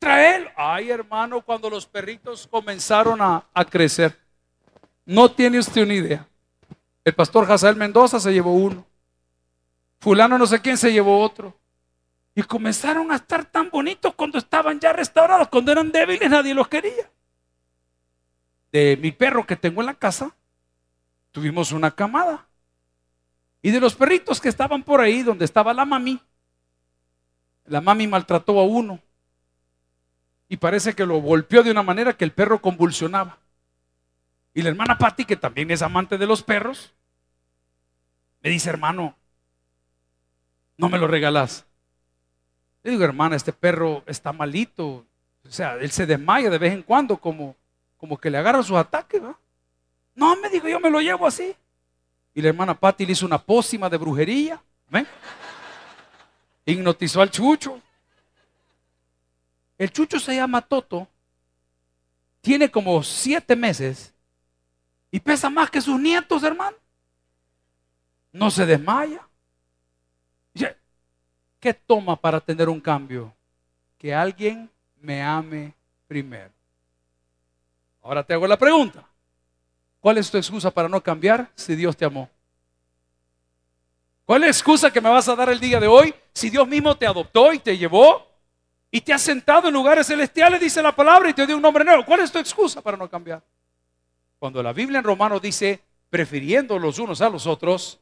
Trae 0.04 0.52
Ay, 0.54 0.90
hermano, 0.90 1.40
cuando 1.40 1.70
los 1.70 1.86
perritos 1.86 2.46
comenzaron 2.46 3.22
a, 3.22 3.42
a 3.54 3.64
crecer. 3.64 4.14
No 5.06 5.30
tiene 5.30 5.58
usted 5.58 5.82
una 5.82 5.94
idea. 5.94 6.28
El 7.02 7.14
pastor 7.14 7.50
Hazael 7.50 7.74
Mendoza 7.74 8.20
se 8.20 8.30
llevó 8.30 8.52
uno. 8.52 8.84
Fulano 10.00 10.36
no 10.36 10.46
sé 10.46 10.60
quién 10.60 10.76
se 10.76 10.92
llevó 10.92 11.22
otro. 11.22 11.56
Y 12.34 12.42
comenzaron 12.42 13.10
a 13.12 13.16
estar 13.16 13.46
tan 13.46 13.70
bonitos 13.70 14.14
cuando 14.14 14.36
estaban 14.36 14.78
ya 14.78 14.92
restaurados. 14.92 15.48
Cuando 15.48 15.72
eran 15.72 15.90
débiles 15.90 16.28
nadie 16.28 16.52
los 16.52 16.68
quería. 16.68 17.10
De 18.72 18.98
mi 19.00 19.10
perro 19.10 19.46
que 19.46 19.56
tengo 19.56 19.80
en 19.80 19.86
la 19.86 19.94
casa, 19.94 20.36
tuvimos 21.32 21.72
una 21.72 21.90
camada. 21.90 22.46
Y 23.62 23.70
de 23.70 23.80
los 23.80 23.94
perritos 23.94 24.38
que 24.38 24.50
estaban 24.50 24.82
por 24.82 25.00
ahí, 25.00 25.22
donde 25.22 25.46
estaba 25.46 25.72
la 25.72 25.86
mami, 25.86 26.20
la 27.64 27.80
mami 27.80 28.06
maltrató 28.06 28.60
a 28.60 28.64
uno. 28.64 29.00
Y 30.48 30.56
parece 30.56 30.94
que 30.94 31.06
lo 31.06 31.18
golpeó 31.18 31.62
de 31.62 31.70
una 31.70 31.82
manera 31.82 32.16
que 32.16 32.24
el 32.24 32.32
perro 32.32 32.60
convulsionaba. 32.60 33.38
Y 34.52 34.62
la 34.62 34.68
hermana 34.68 34.98
Patti, 34.98 35.24
que 35.24 35.36
también 35.36 35.70
es 35.70 35.82
amante 35.82 36.16
de 36.16 36.26
los 36.26 36.42
perros, 36.42 36.92
me 38.40 38.50
dice, 38.50 38.70
hermano, 38.70 39.16
no 40.76 40.88
me 40.88 40.98
lo 40.98 41.06
regalas. 41.06 41.66
Le 42.82 42.92
digo, 42.92 43.04
hermana, 43.04 43.36
este 43.36 43.52
perro 43.52 44.04
está 44.06 44.32
malito. 44.32 45.06
O 45.46 45.50
sea, 45.50 45.74
él 45.74 45.90
se 45.90 46.06
desmaya 46.06 46.50
de 46.50 46.58
vez 46.58 46.72
en 46.72 46.82
cuando, 46.82 47.16
como, 47.16 47.56
como 47.96 48.18
que 48.18 48.30
le 48.30 48.38
agarra 48.38 48.62
sus 48.62 48.76
ataques. 48.76 49.22
No, 50.14 50.36
me 50.36 50.50
dijo, 50.50 50.68
yo 50.68 50.78
me 50.78 50.90
lo 50.90 51.00
llevo 51.00 51.26
así. 51.26 51.56
Y 52.34 52.42
la 52.42 52.48
hermana 52.48 52.78
Patti 52.78 53.06
le 53.06 53.12
hizo 53.12 53.26
una 53.26 53.38
pócima 53.38 53.88
de 53.88 53.96
brujería. 53.96 54.62
¿ven? 54.88 55.06
Hipnotizó 56.66 57.22
al 57.22 57.30
chucho. 57.30 57.80
El 59.78 59.90
chucho 59.90 60.20
se 60.20 60.36
llama 60.36 60.62
Toto. 60.62 61.08
Tiene 62.40 62.70
como 62.70 63.02
siete 63.02 63.56
meses 63.56 64.12
y 65.10 65.20
pesa 65.20 65.48
más 65.48 65.70
que 65.70 65.80
sus 65.80 65.98
nietos, 65.98 66.42
hermano. 66.42 66.76
No 68.32 68.50
se 68.50 68.66
desmaya. 68.66 69.26
¿Qué 71.64 71.72
toma 71.72 72.14
para 72.14 72.40
tener 72.40 72.68
un 72.68 72.78
cambio? 72.78 73.34
Que 73.96 74.14
alguien 74.14 74.70
me 75.00 75.22
ame 75.22 75.72
primero. 76.06 76.50
Ahora 78.02 78.22
te 78.22 78.34
hago 78.34 78.46
la 78.46 78.58
pregunta. 78.58 79.02
¿Cuál 79.98 80.18
es 80.18 80.30
tu 80.30 80.36
excusa 80.36 80.70
para 80.70 80.90
no 80.90 81.02
cambiar 81.02 81.50
si 81.54 81.74
Dios 81.74 81.96
te 81.96 82.04
amó? 82.04 82.28
¿Cuál 84.26 84.42
es 84.42 84.46
la 84.46 84.50
excusa 84.50 84.92
que 84.92 85.00
me 85.00 85.08
vas 85.08 85.26
a 85.28 85.34
dar 85.34 85.48
el 85.48 85.58
día 85.58 85.80
de 85.80 85.86
hoy 85.86 86.14
si 86.34 86.50
Dios 86.50 86.68
mismo 86.68 86.94
te 86.98 87.06
adoptó 87.06 87.50
y 87.54 87.58
te 87.58 87.78
llevó 87.78 88.26
y 88.94 89.00
te 89.00 89.12
ha 89.12 89.18
sentado 89.18 89.66
en 89.66 89.74
lugares 89.74 90.06
celestiales, 90.06 90.60
dice 90.60 90.80
la 90.80 90.94
palabra, 90.94 91.28
y 91.28 91.32
te 91.32 91.44
dio 91.44 91.56
un 91.56 91.62
nombre 91.62 91.84
nuevo? 91.84 92.04
¿Cuál 92.04 92.20
es 92.20 92.30
tu 92.30 92.38
excusa 92.38 92.80
para 92.80 92.96
no 92.96 93.10
cambiar? 93.10 93.42
Cuando 94.38 94.62
la 94.62 94.72
Biblia 94.72 95.00
en 95.00 95.04
Romanos 95.04 95.42
dice 95.42 95.82
prefiriendo 96.08 96.78
los 96.78 97.00
unos 97.00 97.20
a 97.20 97.28
los 97.28 97.48
otros, 97.48 97.98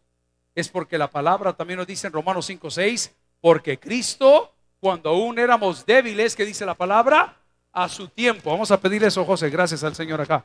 es 0.55 0.69
porque 0.69 0.99
la 0.99 1.09
palabra 1.09 1.55
también 1.55 1.79
nos 1.79 1.87
dice 1.87 2.09
en 2.09 2.13
Romanos 2.13 2.45
5, 2.45 2.71
6, 2.71 3.11
porque 3.41 3.79
Cristo, 3.79 4.53
cuando 4.81 5.09
aún 5.09 5.39
éramos 5.39 5.87
débiles, 5.87 6.37
que 6.37 6.45
dice 6.45 6.67
la 6.67 6.75
palabra, 6.75 7.39
a 7.73 7.89
su 7.89 8.09
tiempo, 8.09 8.51
vamos 8.51 8.71
a 8.71 8.79
pedirle 8.79 9.09
eso, 9.09 9.25
José, 9.25 9.49
gracias 9.49 9.83
al 9.85 9.95
Señor 9.95 10.21
acá. 10.21 10.45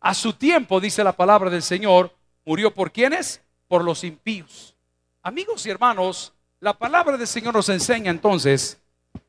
A 0.00 0.12
su 0.12 0.34
tiempo, 0.34 0.78
dice 0.78 1.02
la 1.04 1.12
palabra 1.12 1.48
del 1.48 1.62
Señor, 1.62 2.14
murió 2.44 2.74
por 2.74 2.92
quienes? 2.92 3.40
Por 3.66 3.82
los 3.82 4.04
impíos. 4.04 4.76
Amigos 5.22 5.64
y 5.64 5.70
hermanos, 5.70 6.34
la 6.60 6.74
palabra 6.74 7.16
del 7.16 7.26
Señor 7.26 7.54
nos 7.54 7.70
enseña 7.70 8.10
entonces 8.10 8.78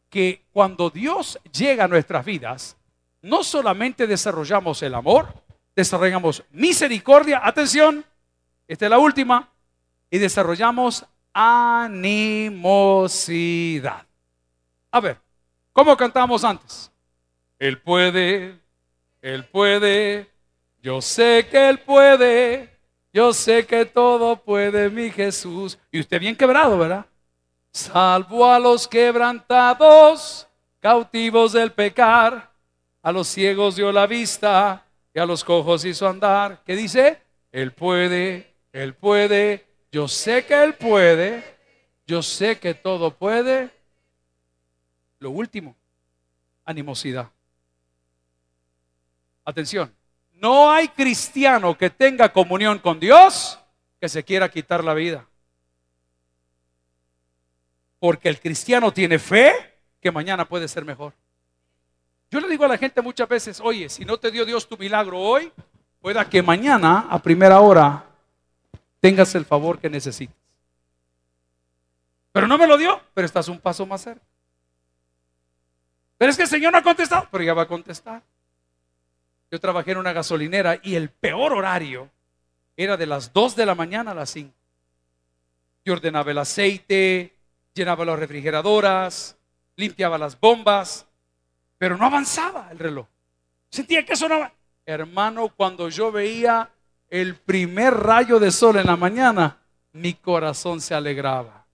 que 0.10 0.46
cuando 0.52 0.90
Dios 0.90 1.40
llega 1.52 1.84
a 1.86 1.88
nuestras 1.88 2.26
vidas, 2.26 2.78
no 3.22 3.44
solamente 3.44 4.08
desarrollamos 4.08 4.82
el 4.84 4.96
amor, 4.96 5.28
desarrollamos 5.76 6.44
misericordia, 6.52 7.42
atención, 7.44 8.04
esta 8.68 8.86
es 8.86 8.92
la 8.92 9.00
última, 9.00 9.50
y 10.10 10.18
desarrollamos 10.18 11.06
animosidad. 11.34 12.48
A 14.92 15.00
ver, 15.00 15.18
¿cómo 15.74 15.96
cantamos 15.98 16.44
antes? 16.44 16.92
Él 17.60 17.80
puede, 17.82 18.60
Él 19.22 19.46
puede, 19.46 20.32
yo 20.82 21.02
sé 21.02 21.48
que 21.50 21.70
Él 21.70 21.80
puede, 21.80 22.70
yo 23.12 23.34
sé 23.34 23.66
que 23.66 23.86
todo 23.86 24.38
puede 24.38 24.90
mi 24.90 25.10
Jesús. 25.12 25.78
Y 25.92 26.00
usted 26.00 26.20
bien 26.20 26.36
quebrado, 26.36 26.78
¿verdad? 26.78 27.06
Salvo 27.78 28.50
a 28.52 28.58
los 28.58 28.88
quebrantados 28.88 30.48
cautivos 30.80 31.54
del 31.54 31.72
pecar, 31.72 32.52
a 33.04 33.12
los 33.12 33.28
ciegos 33.28 33.76
dio 33.76 33.92
la 33.92 34.08
vista 34.08 34.84
y 35.14 35.20
a 35.20 35.28
los 35.28 35.44
cojos 35.44 35.86
hizo 35.86 36.08
andar. 36.08 36.64
¿Qué 36.66 36.76
dice? 36.76 37.22
Él 37.52 37.74
puede, 37.74 38.52
Él 38.74 38.96
puede, 38.96 39.68
yo 39.92 40.08
sé 40.08 40.44
que 40.48 40.64
Él 40.64 40.74
puede, 40.74 41.44
yo 42.08 42.24
sé 42.24 42.58
que 42.58 42.74
todo 42.74 43.12
puede. 43.12 43.70
Lo 45.20 45.30
último, 45.30 45.76
animosidad. 46.66 47.30
Atención, 49.46 49.94
no 50.34 50.72
hay 50.72 50.88
cristiano 50.88 51.78
que 51.78 51.92
tenga 51.92 52.34
comunión 52.34 52.80
con 52.80 53.00
Dios 53.00 53.60
que 54.02 54.10
se 54.10 54.24
quiera 54.24 54.50
quitar 54.50 54.84
la 54.84 54.96
vida. 54.96 55.28
Porque 58.00 58.30
el 58.30 58.40
cristiano 58.40 58.92
tiene 58.92 59.20
fe 59.20 59.54
que 60.02 60.12
mañana 60.12 60.48
puede 60.48 60.68
ser 60.68 60.86
mejor. 60.86 61.14
Yo 62.30 62.40
le 62.40 62.48
digo 62.48 62.66
a 62.66 62.68
la 62.68 62.78
gente 62.78 63.02
muchas 63.02 63.28
veces, 63.28 63.62
oye, 63.62 63.90
si 63.90 64.04
no 64.06 64.18
te 64.18 64.32
dio 64.32 64.46
Dios 64.46 64.68
tu 64.68 64.78
milagro 64.78 65.20
hoy, 65.20 65.52
pueda 66.02 66.30
que 66.30 66.42
mañana 66.42 67.08
a 67.10 67.22
primera 67.22 67.60
hora 67.62 68.06
tengas 69.00 69.34
el 69.36 69.46
favor 69.46 69.80
que 69.80 69.90
necesitas. 69.90 70.36
Pero 72.32 72.48
no 72.48 72.58
me 72.58 72.68
lo 72.68 72.78
dio, 72.78 73.02
pero 73.14 73.26
estás 73.26 73.48
un 73.48 73.60
paso 73.60 73.86
más 73.86 74.02
cerca. 74.02 74.24
Pero 76.18 76.32
es 76.32 76.38
que 76.38 76.44
el 76.44 76.50
Señor 76.50 76.72
no 76.72 76.80
ha 76.80 76.84
contestado, 76.84 77.28
pero 77.32 77.44
ya 77.44 77.54
va 77.54 77.64
a 77.64 77.68
contestar. 77.68 78.22
Yo 79.50 79.60
trabajé 79.60 79.92
en 79.92 79.98
una 79.98 80.14
gasolinera 80.14 80.80
y 80.84 80.96
el 80.96 81.10
peor 81.10 81.54
horario 81.54 82.10
era 82.76 82.98
de 82.98 83.06
las 83.06 83.32
2 83.34 83.56
de 83.56 83.66
la 83.66 83.76
mañana 83.76 84.12
a 84.12 84.16
las 84.16 84.30
5. 84.32 84.54
Yo 85.86 85.94
ordenaba 85.94 86.30
el 86.32 86.38
aceite, 86.38 87.34
llenaba 87.78 88.04
las 88.04 88.20
refrigeradoras, 88.20 89.38
limpiaba 89.76 90.18
las 90.18 90.38
bombas, 90.40 91.06
pero 91.78 91.96
no 91.96 92.06
avanzaba 92.06 92.70
el 92.72 92.80
reloj. 92.80 93.08
Sentía 93.70 94.06
que 94.06 94.16
sonaba. 94.16 94.52
Hermano, 94.86 95.50
cuando 95.56 95.90
yo 95.90 96.12
veía 96.12 96.70
el 97.10 97.36
primer 97.36 97.94
rayo 97.94 98.40
de 98.40 98.52
sol 98.52 98.78
en 98.78 98.88
la 98.88 98.96
mañana, 98.96 99.60
mi 99.94 100.14
corazón 100.14 100.82
se 100.82 100.94
alegraba. 100.94 101.66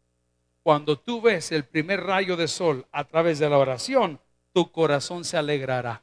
Cuando 0.62 0.98
tú 0.98 1.22
ves 1.22 1.52
el 1.52 1.66
primer 1.66 2.04
rayo 2.04 2.36
de 2.36 2.48
sol 2.48 2.86
a 2.92 3.04
través 3.04 3.40
de 3.40 3.50
la 3.50 3.58
oración, 3.58 4.20
tu 4.54 4.72
corazón 4.72 5.24
se 5.24 5.38
alegrará. 5.38 6.02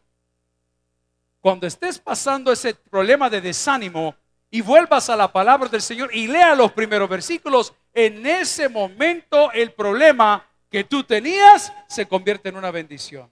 Cuando 1.41 1.67
estés 1.67 1.99
pasando 1.99 2.53
ese 2.53 2.75
problema 2.75 3.31
de 3.31 3.41
desánimo 3.41 4.15
y 4.51 4.61
vuelvas 4.61 5.09
a 5.09 5.17
la 5.17 5.33
palabra 5.33 5.69
del 5.69 5.81
Señor 5.81 6.15
y 6.15 6.27
lea 6.27 6.55
los 6.55 6.73
primeros 6.73 7.09
versículos, 7.09 7.73
en 7.95 8.27
ese 8.27 8.69
momento 8.69 9.53
el 9.53 9.73
problema 9.73 10.47
que 10.71 10.85
tú 10.85 11.05
tenías 11.05 11.73
se 11.89 12.07
convierte 12.07 12.49
en 12.49 12.57
una 12.57 12.71
bendición. 12.71 13.31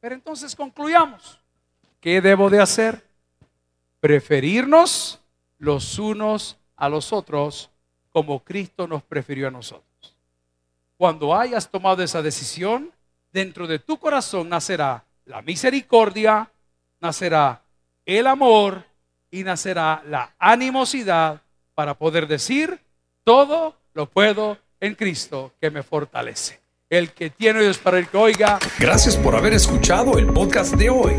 Pero 0.00 0.14
entonces 0.14 0.54
concluyamos. 0.54 1.38
¿Qué 2.00 2.20
debo 2.20 2.50
de 2.50 2.60
hacer? 2.60 3.04
Preferirnos 4.00 5.20
los 5.58 5.98
unos 5.98 6.56
a 6.76 6.88
los 6.88 7.12
otros 7.12 7.70
como 8.12 8.42
Cristo 8.42 8.86
nos 8.86 9.02
prefirió 9.02 9.48
a 9.48 9.50
nosotros. 9.50 9.84
Cuando 10.96 11.36
hayas 11.36 11.70
tomado 11.70 12.02
esa 12.02 12.22
decisión, 12.22 12.92
dentro 13.32 13.66
de 13.66 13.78
tu 13.78 13.98
corazón 13.98 14.48
nacerá 14.48 15.04
la 15.24 15.42
misericordia, 15.42 16.50
nacerá 17.00 17.62
el 18.04 18.26
amor 18.26 18.84
y 19.30 19.44
nacerá 19.44 20.02
la 20.06 20.34
animosidad 20.38 21.42
para 21.74 21.94
poder 21.94 22.26
decir, 22.26 22.80
todo 23.28 23.74
lo 23.92 24.06
puedo 24.06 24.56
en 24.80 24.94
Cristo 24.94 25.52
que 25.60 25.70
me 25.70 25.82
fortalece. 25.82 26.60
El 26.88 27.12
que 27.12 27.28
tiene 27.28 27.58
oídos 27.58 27.76
para 27.76 27.98
el 27.98 28.08
que 28.08 28.16
oiga. 28.16 28.58
Gracias 28.78 29.18
por 29.18 29.36
haber 29.36 29.52
escuchado 29.52 30.16
el 30.16 30.28
podcast 30.28 30.72
de 30.76 30.88
hoy. 30.88 31.12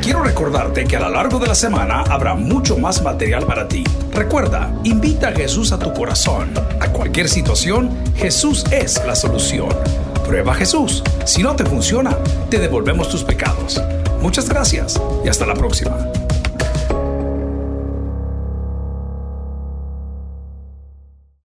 Quiero 0.00 0.22
recordarte 0.22 0.86
que 0.86 0.96
a 0.96 1.00
lo 1.00 1.10
largo 1.10 1.38
de 1.38 1.48
la 1.48 1.54
semana 1.54 2.00
habrá 2.08 2.34
mucho 2.34 2.78
más 2.78 3.02
material 3.02 3.44
para 3.44 3.68
ti. 3.68 3.84
Recuerda, 4.10 4.72
invita 4.84 5.28
a 5.28 5.32
Jesús 5.32 5.70
a 5.70 5.78
tu 5.78 5.92
corazón. 5.92 6.50
A 6.80 6.90
cualquier 6.92 7.28
situación, 7.28 7.90
Jesús 8.16 8.64
es 8.72 9.04
la 9.04 9.14
solución. 9.14 9.68
Prueba 10.24 10.54
Jesús. 10.54 11.02
Si 11.26 11.42
no 11.42 11.54
te 11.56 11.66
funciona, 11.66 12.16
te 12.48 12.58
devolvemos 12.58 13.10
tus 13.10 13.22
pecados. 13.22 13.82
Muchas 14.22 14.48
gracias 14.48 14.98
y 15.22 15.28
hasta 15.28 15.44
la 15.44 15.52
próxima. 15.52 16.10